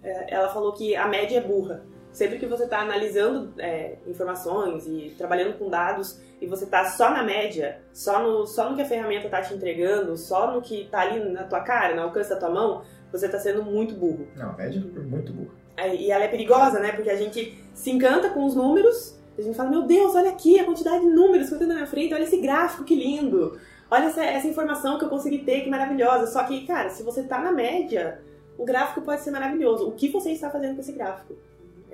É, 0.02 0.34
ela 0.34 0.48
falou 0.48 0.72
que 0.72 0.96
a 0.96 1.06
média 1.06 1.38
é 1.38 1.40
burra. 1.40 1.84
Sempre 2.10 2.38
que 2.38 2.46
você 2.46 2.64
está 2.64 2.80
analisando 2.80 3.54
é, 3.58 3.98
informações 4.06 4.86
e 4.86 5.14
trabalhando 5.16 5.56
com 5.58 5.70
dados 5.70 6.20
e 6.40 6.46
você 6.46 6.64
está 6.64 6.84
só 6.84 7.10
na 7.10 7.22
média, 7.22 7.80
só 7.92 8.22
no, 8.22 8.46
só 8.46 8.68
no 8.68 8.76
que 8.76 8.82
a 8.82 8.86
ferramenta 8.86 9.26
está 9.26 9.40
te 9.40 9.54
entregando, 9.54 10.16
só 10.16 10.52
no 10.52 10.60
que 10.60 10.82
está 10.82 11.02
ali 11.02 11.20
na 11.32 11.44
tua 11.44 11.60
cara, 11.60 11.94
no 11.94 12.02
alcance 12.02 12.28
da 12.28 12.36
tua 12.36 12.50
mão, 12.50 12.82
você 13.12 13.26
está 13.26 13.38
sendo 13.38 13.62
muito 13.62 13.94
burro. 13.94 14.26
Não, 14.36 14.50
a 14.50 14.52
média 14.54 14.78
é 14.78 15.00
muito 15.00 15.32
burro. 15.32 15.50
É, 15.76 15.94
e 15.94 16.10
ela 16.10 16.24
é 16.24 16.28
perigosa, 16.28 16.80
né? 16.80 16.92
Porque 16.92 17.10
a 17.10 17.16
gente 17.16 17.58
se 17.74 17.90
encanta 17.90 18.30
com 18.30 18.44
os 18.44 18.54
números, 18.54 19.18
a 19.38 19.42
gente 19.42 19.56
fala, 19.56 19.70
meu 19.70 19.82
Deus, 19.82 20.14
olha 20.14 20.30
aqui 20.30 20.58
a 20.58 20.64
quantidade 20.64 21.00
de 21.04 21.10
números 21.10 21.48
que 21.48 21.54
eu 21.54 21.58
tenho 21.58 21.68
na 21.68 21.76
minha 21.76 21.86
frente, 21.86 22.12
olha 22.12 22.22
esse 22.22 22.38
gráfico, 22.38 22.84
que 22.84 22.94
lindo! 22.94 23.58
Olha 23.90 24.06
essa, 24.06 24.24
essa 24.24 24.48
informação 24.48 24.98
que 24.98 25.04
eu 25.04 25.08
consegui 25.08 25.38
ter, 25.38 25.62
que 25.62 25.70
maravilhosa. 25.70 26.26
Só 26.26 26.42
que, 26.44 26.66
cara, 26.66 26.88
se 26.88 27.02
você 27.02 27.20
está 27.20 27.38
na 27.38 27.52
média, 27.52 28.22
o 28.56 28.64
gráfico 28.64 29.02
pode 29.02 29.20
ser 29.20 29.30
maravilhoso. 29.30 29.86
O 29.86 29.92
que 29.92 30.08
você 30.08 30.30
está 30.30 30.48
fazendo 30.48 30.74
com 30.74 30.80
esse 30.80 30.92
gráfico? 30.92 31.36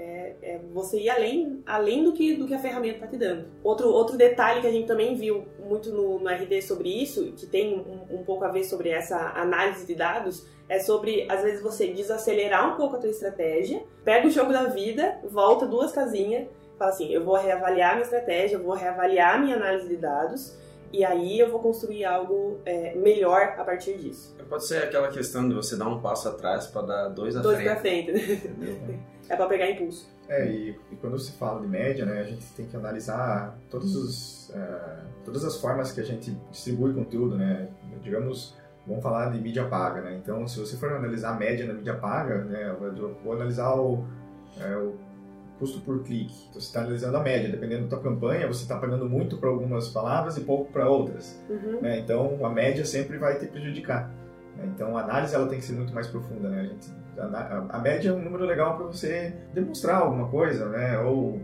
É, 0.00 0.36
é, 0.42 0.60
você 0.72 1.00
ir 1.00 1.10
além, 1.10 1.60
além 1.66 2.04
do, 2.04 2.12
que, 2.12 2.36
do 2.36 2.46
que 2.46 2.54
a 2.54 2.58
ferramenta 2.60 2.94
está 2.94 3.06
te 3.08 3.16
dando. 3.16 3.48
Outro, 3.64 3.88
outro 3.88 4.16
detalhe 4.16 4.60
que 4.60 4.66
a 4.68 4.70
gente 4.70 4.86
também 4.86 5.16
viu 5.16 5.44
muito 5.58 5.90
no, 5.90 6.20
no 6.20 6.28
RD 6.28 6.62
sobre 6.62 6.88
isso, 6.88 7.32
que 7.32 7.46
tem 7.48 7.74
um, 7.74 8.20
um, 8.20 8.22
pouco 8.22 8.44
a 8.44 8.48
ver 8.48 8.62
sobre 8.62 8.90
essa 8.90 9.32
análise 9.34 9.84
de 9.84 9.96
dados, 9.96 10.46
é 10.68 10.78
sobre, 10.78 11.26
às 11.28 11.42
vezes, 11.42 11.60
você 11.60 11.88
desacelerar 11.88 12.72
um 12.72 12.76
pouco 12.76 12.94
a 12.94 13.00
tua 13.00 13.10
estratégia, 13.10 13.82
pega 14.04 14.28
o 14.28 14.30
jogo 14.30 14.52
da 14.52 14.66
vida, 14.66 15.18
volta 15.24 15.66
duas 15.66 15.90
casinhas, 15.90 16.46
fala 16.78 16.92
assim, 16.92 17.12
eu 17.12 17.24
vou 17.24 17.34
reavaliar 17.34 17.94
minha 17.94 18.04
estratégia, 18.04 18.54
eu 18.54 18.62
vou 18.62 18.74
reavaliar 18.74 19.40
minha 19.40 19.56
análise 19.56 19.88
de 19.88 19.96
dados, 19.96 20.56
e 20.92 21.04
aí 21.04 21.38
eu 21.38 21.50
vou 21.50 21.60
construir 21.60 22.04
algo 22.04 22.60
é, 22.64 22.94
melhor 22.94 23.54
a 23.58 23.64
partir 23.64 23.96
disso. 23.96 24.36
Pode 24.48 24.66
ser 24.66 24.84
aquela 24.84 25.08
questão 25.08 25.48
de 25.48 25.54
você 25.54 25.76
dar 25.76 25.88
um 25.88 26.00
passo 26.00 26.28
atrás 26.28 26.66
para 26.66 26.82
dar 26.82 27.08
dois 27.08 27.36
à 27.36 27.40
dois 27.40 27.58
frente. 27.58 28.12
Dois 28.12 28.24
frente, 28.24 28.58
né? 28.58 29.00
É 29.28 29.36
para 29.36 29.46
pegar 29.46 29.70
impulso. 29.70 30.08
É, 30.28 30.46
e, 30.46 30.78
e, 30.90 30.96
quando 30.96 31.18
se 31.18 31.32
fala 31.32 31.60
de 31.60 31.66
média, 31.66 32.04
né, 32.04 32.20
a 32.20 32.24
gente 32.24 32.44
tem 32.52 32.66
que 32.66 32.76
analisar 32.76 33.58
todos 33.70 33.96
os, 33.96 34.50
uh, 34.50 35.06
todas 35.24 35.44
as 35.44 35.58
formas 35.58 35.92
que 35.92 36.00
a 36.00 36.04
gente 36.04 36.30
distribui 36.50 36.92
conteúdo, 36.94 37.36
né? 37.36 37.68
Digamos, 38.02 38.54
vamos 38.86 39.02
falar 39.02 39.30
de 39.30 39.40
mídia 39.40 39.66
paga, 39.66 40.02
né? 40.02 40.18
Então, 40.22 40.46
se 40.46 40.58
você 40.58 40.76
for 40.76 40.92
analisar 40.92 41.30
a 41.30 41.34
média 41.34 41.66
na 41.66 41.74
mídia 41.74 41.94
paga, 41.94 42.44
né, 42.44 42.70
eu 42.70 43.14
vou 43.22 43.32
analisar 43.32 43.74
o, 43.74 44.04
é, 44.60 44.76
o 44.76 44.96
custo 45.58 45.80
por 45.80 46.02
clique. 46.02 46.34
Então, 46.48 46.60
você 46.60 46.66
está 46.66 46.80
analisando 46.80 47.16
a 47.16 47.22
média. 47.22 47.48
Dependendo 47.48 47.84
da 47.84 47.96
tua 47.96 48.00
campanha, 48.00 48.46
você 48.46 48.62
está 48.62 48.78
pagando 48.78 49.08
muito 49.08 49.36
para 49.38 49.48
algumas 49.48 49.88
palavras 49.88 50.36
e 50.36 50.40
pouco 50.42 50.72
para 50.72 50.88
outras. 50.88 51.40
Uhum. 51.48 51.80
Né? 51.80 51.98
Então, 51.98 52.44
a 52.44 52.50
média 52.50 52.84
sempre 52.84 53.18
vai 53.18 53.38
te 53.38 53.46
prejudicar. 53.46 54.10
Né? 54.56 54.70
Então, 54.74 54.96
a 54.96 55.02
análise 55.02 55.34
ela 55.34 55.48
tem 55.48 55.58
que 55.58 55.64
ser 55.64 55.74
muito 55.74 55.92
mais 55.92 56.06
profunda. 56.06 56.48
Né? 56.48 56.60
A, 56.60 56.64
gente, 56.64 56.90
a, 57.18 57.66
a 57.76 57.78
média 57.78 58.10
é 58.10 58.12
um 58.12 58.22
número 58.22 58.44
legal 58.44 58.76
para 58.76 58.86
você 58.86 59.34
demonstrar 59.52 60.02
alguma 60.02 60.28
coisa, 60.28 60.68
né? 60.68 60.98
ou, 60.98 61.40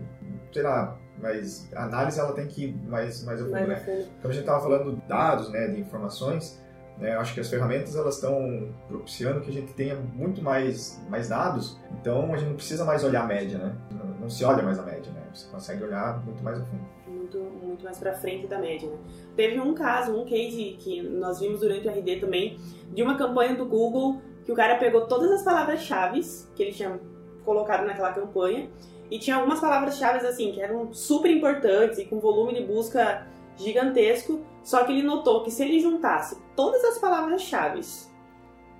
sei 0.51 0.63
lá, 0.63 0.97
mas 1.21 1.71
a 1.75 1.83
análise 1.83 2.19
ela 2.19 2.33
tem 2.33 2.47
que 2.47 2.65
ir 2.65 2.75
mais, 2.87 3.23
mais 3.23 3.41
a 3.41 3.45
fundo. 3.45 3.67
Né? 3.67 4.07
Como 4.21 4.31
a 4.31 4.31
gente 4.31 4.39
estava 4.41 4.61
falando 4.61 5.01
dados, 5.07 5.49
né, 5.49 5.67
de 5.67 5.79
informações, 5.79 6.61
né? 6.97 7.15
Acho 7.17 7.33
que 7.33 7.39
as 7.39 7.49
ferramentas 7.49 7.95
elas 7.95 8.15
estão 8.15 8.69
propiciando 8.87 9.41
que 9.41 9.49
a 9.49 9.53
gente 9.53 9.73
tenha 9.73 9.95
muito 9.95 10.41
mais, 10.41 11.01
mais 11.09 11.29
dados, 11.29 11.79
então 11.99 12.33
a 12.33 12.37
gente 12.37 12.49
não 12.49 12.55
precisa 12.55 12.85
mais 12.85 13.03
olhar 13.03 13.23
a 13.23 13.27
média, 13.27 13.57
né? 13.57 13.75
Não, 13.91 14.05
não 14.21 14.29
se 14.29 14.43
olha 14.43 14.63
mais 14.63 14.79
a 14.79 14.83
média, 14.83 15.11
né? 15.11 15.21
Você 15.33 15.47
consegue 15.49 15.83
olhar 15.83 16.23
muito 16.23 16.43
mais 16.43 16.59
a 16.59 16.63
fundo. 16.63 16.83
Muito, 17.07 17.37
muito 17.37 17.83
mais 17.83 17.97
para 17.97 18.13
frente 18.13 18.47
da 18.47 18.57
média. 18.57 18.89
Né? 18.89 18.97
Teve 19.35 19.59
um 19.59 19.73
caso, 19.73 20.15
um 20.15 20.25
case 20.25 20.77
que 20.79 21.01
nós 21.01 21.39
vimos 21.39 21.59
durante 21.59 21.87
o 21.87 21.91
RD 21.91 22.17
também, 22.17 22.57
de 22.93 23.03
uma 23.03 23.17
campanha 23.17 23.55
do 23.55 23.65
Google 23.65 24.21
que 24.45 24.51
o 24.51 24.55
cara 24.55 24.77
pegou 24.77 25.07
todas 25.07 25.31
as 25.31 25.43
palavras-chave 25.43 26.21
que 26.55 26.63
ele 26.63 26.71
tinha 26.71 26.99
colocado 27.43 27.85
naquela 27.85 28.13
campanha 28.13 28.69
e 29.09 29.19
tinha 29.19 29.35
algumas 29.35 29.59
palavras-chave 29.59 30.25
assim 30.25 30.51
que 30.51 30.61
eram 30.61 30.93
super 30.93 31.29
importantes 31.29 31.99
e 31.99 32.05
com 32.05 32.19
volume 32.19 32.53
de 32.53 32.63
busca 32.63 33.27
gigantesco, 33.57 34.41
só 34.63 34.83
que 34.83 34.91
ele 34.91 35.03
notou 35.03 35.43
que 35.43 35.51
se 35.51 35.63
ele 35.63 35.79
juntasse 35.79 36.37
todas 36.55 36.83
as 36.83 36.97
palavras-chave 36.97 37.81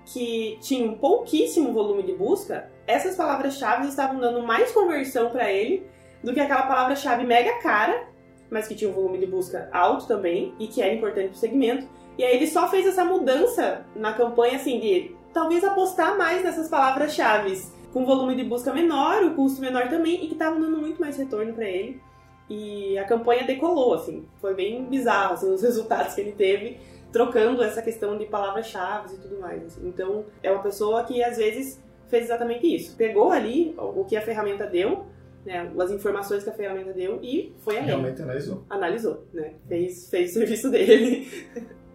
que 0.06 0.58
tinham 0.62 0.96
pouquíssimo 0.96 1.74
volume 1.74 2.04
de 2.04 2.14
busca, 2.14 2.72
essas 2.86 3.16
palavras-chave 3.16 3.88
estavam 3.88 4.20
dando 4.20 4.44
mais 4.44 4.72
conversão 4.72 5.30
para 5.30 5.52
ele 5.52 5.88
do 6.24 6.34
que 6.34 6.40
aquela 6.40 6.64
palavra-chave 6.64 7.26
mega 7.26 7.60
cara, 7.60 8.08
mas 8.50 8.68
que 8.68 8.76
tinha 8.76 8.90
um 8.90 8.94
volume 8.94 9.18
de 9.18 9.26
busca 9.26 9.70
alto 9.72 10.08
também 10.08 10.54
e 10.60 10.68
que 10.68 10.82
era 10.82 10.94
importante 10.94 11.30
para 11.30 11.36
o 11.36 11.40
segmento. 11.40 11.88
E 12.18 12.24
aí 12.24 12.36
ele 12.36 12.48
só 12.48 12.68
fez 12.70 12.86
essa 12.86 13.04
mudança 13.04 13.86
na 13.96 14.14
campanha 14.14 14.56
assim 14.56 14.80
de 14.80 15.16
talvez 15.34 15.64
apostar 15.64 16.18
mais 16.18 16.44
nessas 16.44 16.70
palavras-chave 16.70 17.62
com 17.92 18.06
volume 18.06 18.36
de 18.36 18.44
busca 18.44 18.74
menor, 18.74 19.24
o 19.24 19.36
custo 19.36 19.62
menor 19.62 19.90
também 19.90 20.24
e 20.24 20.28
que 20.28 20.34
estavam 20.34 20.60
dando 20.60 20.78
muito 20.78 21.00
mais 21.00 21.18
retorno 21.18 21.54
para 21.54 21.66
ele. 21.66 22.02
E 22.50 22.98
a 22.98 23.06
campanha 23.06 23.44
decolou, 23.44 23.94
assim. 23.94 24.28
Foi 24.40 24.54
bem 24.54 24.86
bizarro, 24.86 25.34
assim, 25.34 25.52
os 25.52 25.62
resultados 25.64 26.14
que 26.14 26.22
ele 26.22 26.32
teve 26.32 26.78
trocando 27.12 27.64
essa 27.64 27.82
questão 27.82 28.18
de 28.18 28.26
palavras-chave 28.26 29.16
e 29.16 29.18
tudo 29.18 29.40
mais. 29.40 29.64
Assim. 29.64 29.88
Então, 29.88 30.26
é 30.44 30.52
uma 30.52 30.62
pessoa 30.62 31.04
que, 31.06 31.24
às 31.24 31.38
vezes, 31.38 31.82
fez 32.10 32.26
exatamente 32.26 32.68
isso. 32.68 32.96
Pegou 32.98 33.32
ali 33.32 33.74
o 33.78 34.04
que 34.04 34.18
a 34.18 34.22
ferramenta 34.22 34.68
deu, 34.68 35.06
né, 35.46 35.72
as 35.80 35.92
informações 35.92 36.44
que 36.44 36.50
a 36.50 36.54
ferramenta 36.54 36.92
deu 36.92 37.20
e 37.22 37.56
foi 37.60 37.78
além. 37.78 37.88
Realmente 37.88 38.22
analisou. 38.22 38.64
Analisou, 38.70 39.24
né? 39.34 39.54
Fez, 39.68 40.10
fez 40.10 40.32
o 40.32 40.34
serviço 40.40 40.70
dele. 40.70 41.28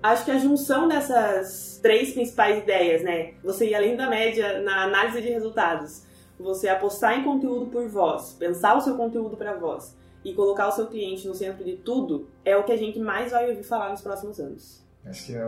Acho 0.03 0.25
que 0.25 0.31
a 0.31 0.39
junção 0.39 0.89
dessas 0.89 1.79
três 1.83 2.15
principais 2.15 2.63
ideias, 2.63 3.03
né? 3.03 3.35
Você 3.45 3.67
ir 3.67 3.75
além 3.75 3.97
da 3.97 4.09
média 4.09 4.63
na 4.63 4.85
análise 4.85 5.21
de 5.21 5.29
resultados, 5.29 6.03
você 6.39 6.69
apostar 6.69 7.19
em 7.19 7.25
conteúdo 7.25 7.67
por 7.67 7.87
voz, 7.89 8.33
pensar 8.39 8.75
o 8.75 8.81
seu 8.81 8.97
conteúdo 8.97 9.37
para 9.37 9.53
voz 9.53 10.00
e 10.25 10.35
colocar 10.35 10.69
o 10.69 10.73
seu 10.73 10.87
cliente 10.87 11.27
no 11.27 11.35
centro 11.35 11.65
de 11.65 11.77
tudo 11.77 12.29
é 12.45 12.57
o 12.57 12.65
que 12.65 12.73
a 12.73 12.77
gente 12.77 12.99
mais 12.99 13.33
vai 13.33 13.49
ouvir 13.49 13.63
falar 13.63 13.91
nos 13.91 14.01
próximos 14.01 14.39
anos. 14.39 14.81
Acho 15.05 15.27
que 15.27 15.35
é, 15.35 15.41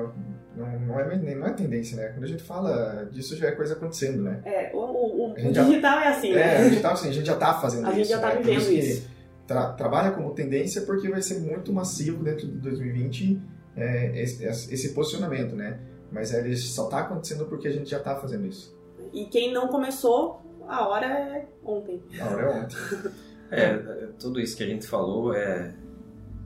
não, 0.57 0.79
não, 0.87 1.01
é, 1.01 1.35
não 1.35 1.47
é 1.47 1.53
tendência, 1.53 1.97
né? 1.97 2.09
Quando 2.09 2.25
a 2.25 2.29
gente 2.29 2.43
fala 2.43 3.07
disso, 3.13 3.37
já 3.37 3.49
é 3.49 3.53
coisa 3.53 3.75
acontecendo, 3.75 4.23
né? 4.23 4.41
É, 4.47 4.71
o, 4.73 4.79
o, 4.79 5.33
o 5.33 5.35
digital 5.35 5.99
já, 5.99 6.05
é 6.05 6.09
assim, 6.09 6.33
né? 6.33 6.57
É, 6.57 6.67
o 6.67 6.71
digital 6.71 6.93
assim, 6.95 7.09
a 7.11 7.13
gente 7.13 7.27
já 7.27 7.37
tá 7.37 7.55
fazendo 7.55 7.87
a 7.87 7.91
isso. 7.91 7.93
A 7.93 7.99
gente 7.99 8.09
já 8.09 8.21
tá 8.21 8.35
né? 8.35 8.41
vivendo 8.41 8.73
isso. 8.73 9.09
Tra 9.47 9.73
trabalha 9.73 10.13
como 10.13 10.33
tendência 10.35 10.83
porque 10.83 11.09
vai 11.11 11.21
ser 11.21 11.41
muito 11.41 11.71
massivo 11.71 12.25
dentro 12.25 12.47
de 12.47 12.59
2020 12.59 13.43
é, 13.77 14.23
esse, 14.23 14.45
esse, 14.45 14.95
posicionamento, 14.95 15.55
né? 15.55 15.79
Mas 16.11 16.33
ele 16.33 16.57
só 16.57 16.89
tá 16.89 17.01
acontecendo 17.01 17.45
porque 17.45 17.69
a 17.69 17.73
gente 17.73 17.91
já 17.91 17.99
tá 17.99 18.17
fazendo 18.17 18.47
isso. 18.47 18.75
E 19.13 19.27
quem 19.27 19.53
não 19.53 19.69
começou, 19.69 20.41
a 20.67 20.87
hora 20.89 21.07
é 21.07 21.47
ontem. 21.63 22.03
A 22.19 22.27
hora 22.27 22.43
é 22.43 22.61
ontem. 22.63 22.77
é, 23.53 24.09
tudo 24.19 24.41
isso 24.41 24.57
que 24.57 24.63
a 24.63 24.67
gente 24.67 24.87
falou 24.87 25.35
é 25.35 25.75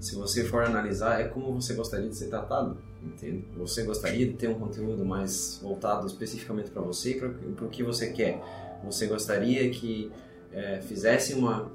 se 0.00 0.14
você 0.14 0.44
for 0.44 0.62
analisar, 0.64 1.20
é 1.20 1.24
como 1.24 1.52
você 1.52 1.74
gostaria 1.74 2.08
de 2.08 2.16
ser 2.16 2.28
tratado, 2.28 2.78
entende? 3.02 3.46
Você 3.56 3.82
gostaria 3.82 4.26
de 4.26 4.34
ter 4.34 4.48
um 4.48 4.54
conteúdo 4.54 5.04
mais 5.04 5.58
voltado 5.62 6.06
especificamente 6.06 6.70
para 6.70 6.82
você 6.82 7.12
e 7.12 7.14
para 7.14 7.64
o 7.64 7.68
que 7.68 7.82
você 7.82 8.12
quer. 8.12 8.40
Você 8.84 9.06
gostaria 9.06 9.70
que 9.70 10.12
é, 10.52 10.80
fizesse 10.80 11.34
uma 11.34 11.70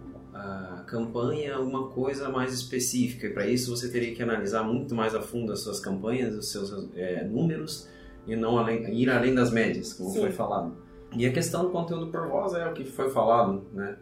campanha 0.87 1.55
alguma 1.55 1.89
coisa 1.89 2.29
mais 2.29 2.53
específica 2.53 3.27
e 3.27 3.29
para 3.31 3.45
isso 3.45 3.75
você 3.75 3.89
teria 3.89 4.15
que 4.15 4.23
analisar 4.23 4.63
muito 4.63 4.95
mais 4.95 5.13
a 5.13 5.21
fundo 5.21 5.51
as 5.51 5.59
suas 5.59 5.79
campanhas, 5.79 6.33
os 6.35 6.51
seus 6.51 6.89
é, 6.95 7.23
números 7.23 7.87
e 8.25 8.35
não 8.35 8.57
além, 8.57 8.93
ir 8.93 9.09
além 9.09 9.35
das 9.35 9.51
médias, 9.51 9.93
como 9.93 10.09
Sim. 10.09 10.21
foi 10.21 10.31
falado. 10.31 10.75
E 11.15 11.25
a 11.25 11.31
questão 11.31 11.63
do 11.63 11.69
conteúdo 11.69 12.07
por 12.07 12.27
voz 12.27 12.53
é 12.53 12.65
o 12.67 12.73
que 12.73 12.85
foi 12.85 13.09
falado, 13.09 13.65
né? 13.73 13.97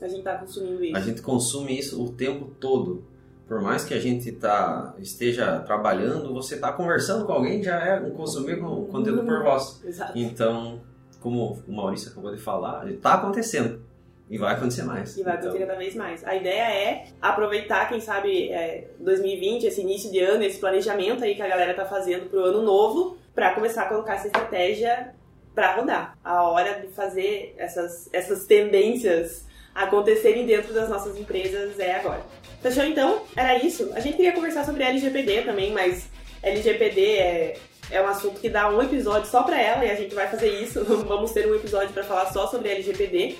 A 0.00 0.08
gente 0.08 0.18
está 0.18 0.36
consumindo 0.36 0.84
isso. 0.84 0.96
A 0.96 1.00
gente 1.00 1.22
consome 1.22 1.78
isso 1.78 2.02
o 2.02 2.10
tempo 2.12 2.50
todo 2.60 3.04
por 3.46 3.60
mais 3.60 3.84
que 3.84 3.94
a 3.94 4.00
gente 4.00 4.32
tá, 4.32 4.94
esteja 4.98 5.60
trabalhando, 5.60 6.34
você 6.34 6.56
está 6.56 6.72
conversando 6.72 7.24
com 7.24 7.32
alguém 7.32 7.62
já 7.62 7.76
é 7.76 8.00
um 8.00 8.10
consumir 8.10 8.58
conteúdo 8.58 9.22
por 9.24 9.42
voz. 9.42 9.80
Exato. 9.84 10.18
Então, 10.18 10.80
como 11.20 11.62
o 11.66 11.72
Maurício 11.72 12.10
acabou 12.10 12.34
de 12.34 12.40
falar, 12.40 12.90
está 12.90 13.14
acontecendo. 13.14 13.84
E 14.28 14.36
vai 14.36 14.54
acontecer 14.54 14.82
mais. 14.82 15.16
E 15.16 15.22
vai 15.22 15.34
acontecer 15.34 15.58
então... 15.58 15.68
cada 15.68 15.78
vez 15.78 15.94
mais. 15.94 16.24
A 16.24 16.34
ideia 16.34 16.62
é 16.62 17.06
aproveitar, 17.22 17.88
quem 17.88 18.00
sabe, 18.00 18.50
é, 18.50 18.90
2020, 18.98 19.64
esse 19.64 19.80
início 19.80 20.10
de 20.10 20.18
ano, 20.18 20.42
esse 20.42 20.58
planejamento 20.58 21.22
aí 21.22 21.36
que 21.36 21.42
a 21.42 21.46
galera 21.46 21.72
tá 21.72 21.84
fazendo 21.84 22.28
pro 22.28 22.44
ano 22.44 22.62
novo, 22.62 23.16
para 23.32 23.54
começar 23.54 23.82
a 23.82 23.88
colocar 23.88 24.14
essa 24.14 24.26
estratégia 24.26 25.14
para 25.54 25.76
rodar. 25.76 26.18
A 26.24 26.42
hora 26.42 26.80
de 26.80 26.88
fazer 26.88 27.54
essas, 27.56 28.10
essas 28.12 28.44
tendências 28.46 29.45
acontecerem 29.76 30.46
dentro 30.46 30.72
das 30.72 30.88
nossas 30.88 31.16
empresas 31.16 31.78
é 31.78 31.96
agora. 31.96 32.24
Fechou 32.62 32.84
então? 32.84 33.22
Era 33.36 33.62
isso. 33.62 33.92
A 33.94 34.00
gente 34.00 34.16
queria 34.16 34.32
conversar 34.32 34.64
sobre 34.64 34.82
LGPD 34.82 35.42
também, 35.42 35.72
mas 35.72 36.08
LGPD 36.42 37.00
é, 37.00 37.56
é 37.90 38.02
um 38.02 38.08
assunto 38.08 38.40
que 38.40 38.48
dá 38.48 38.68
um 38.68 38.82
episódio 38.82 39.30
só 39.30 39.42
para 39.42 39.60
ela 39.60 39.84
e 39.84 39.90
a 39.90 39.94
gente 39.94 40.14
vai 40.14 40.26
fazer 40.28 40.48
isso. 40.48 40.82
Vamos 41.06 41.32
ter 41.32 41.46
um 41.46 41.54
episódio 41.54 41.90
para 41.90 42.02
falar 42.02 42.32
só 42.32 42.46
sobre 42.46 42.70
LGPD, 42.70 43.36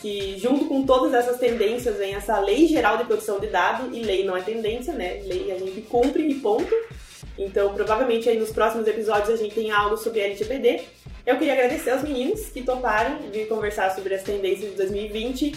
que 0.00 0.38
junto 0.38 0.66
com 0.66 0.86
todas 0.86 1.12
essas 1.12 1.38
tendências 1.38 1.98
vem 1.98 2.14
essa 2.14 2.38
Lei 2.38 2.66
Geral 2.66 2.96
de 2.96 3.04
Proteção 3.04 3.40
de 3.40 3.48
Dados 3.48 3.94
e 3.96 4.00
lei 4.00 4.24
não 4.24 4.36
é 4.36 4.42
tendência, 4.42 4.94
né? 4.94 5.20
Lei 5.24 5.50
a 5.50 5.58
gente 5.58 5.82
cumpre 5.82 6.22
e 6.22 6.34
ponto. 6.36 6.74
Então, 7.36 7.74
provavelmente 7.74 8.28
aí 8.28 8.38
nos 8.38 8.52
próximos 8.52 8.86
episódios 8.86 9.30
a 9.30 9.36
gente 9.36 9.54
tem 9.54 9.72
algo 9.72 9.96
sobre 9.96 10.20
LGPD. 10.20 10.82
Eu 11.26 11.38
queria 11.38 11.54
agradecer 11.54 11.90
aos 11.90 12.02
meninos 12.02 12.46
que 12.48 12.62
toparam 12.62 13.18
vir 13.32 13.48
conversar 13.48 13.94
sobre 13.94 14.14
as 14.14 14.22
tendências 14.22 14.70
de 14.70 14.76
2020 14.76 15.54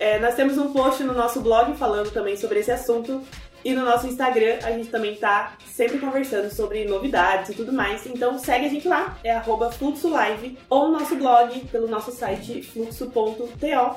é, 0.00 0.18
nós 0.18 0.34
temos 0.34 0.56
um 0.56 0.72
post 0.72 1.04
no 1.04 1.12
nosso 1.12 1.42
blog 1.42 1.76
falando 1.76 2.10
também 2.10 2.34
sobre 2.34 2.60
esse 2.60 2.72
assunto. 2.72 3.22
E 3.62 3.74
no 3.74 3.84
nosso 3.84 4.06
Instagram 4.06 4.58
a 4.62 4.70
gente 4.70 4.88
também 4.88 5.14
tá 5.14 5.58
sempre 5.66 5.98
conversando 5.98 6.50
sobre 6.50 6.86
novidades 6.86 7.50
e 7.50 7.54
tudo 7.54 7.70
mais. 7.70 8.06
Então 8.06 8.38
segue 8.38 8.64
a 8.64 8.68
gente 8.70 8.88
lá, 8.88 9.18
é 9.22 9.38
fluxolive, 9.72 10.56
ou 10.70 10.88
no 10.88 10.98
nosso 10.98 11.14
blog 11.16 11.60
pelo 11.66 11.86
nosso 11.86 12.10
site 12.10 12.62
fluxo.to. 12.62 13.96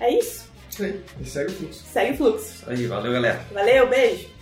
É 0.00 0.10
isso? 0.12 0.50
Sim, 0.70 1.00
e 1.20 1.24
segue 1.24 1.52
o 1.52 1.54
fluxo. 1.54 1.84
Segue 1.84 2.12
o 2.14 2.16
fluxo. 2.16 2.64
Aí, 2.66 2.86
valeu 2.86 3.12
galera. 3.12 3.40
Valeu, 3.52 3.88
beijo! 3.88 4.37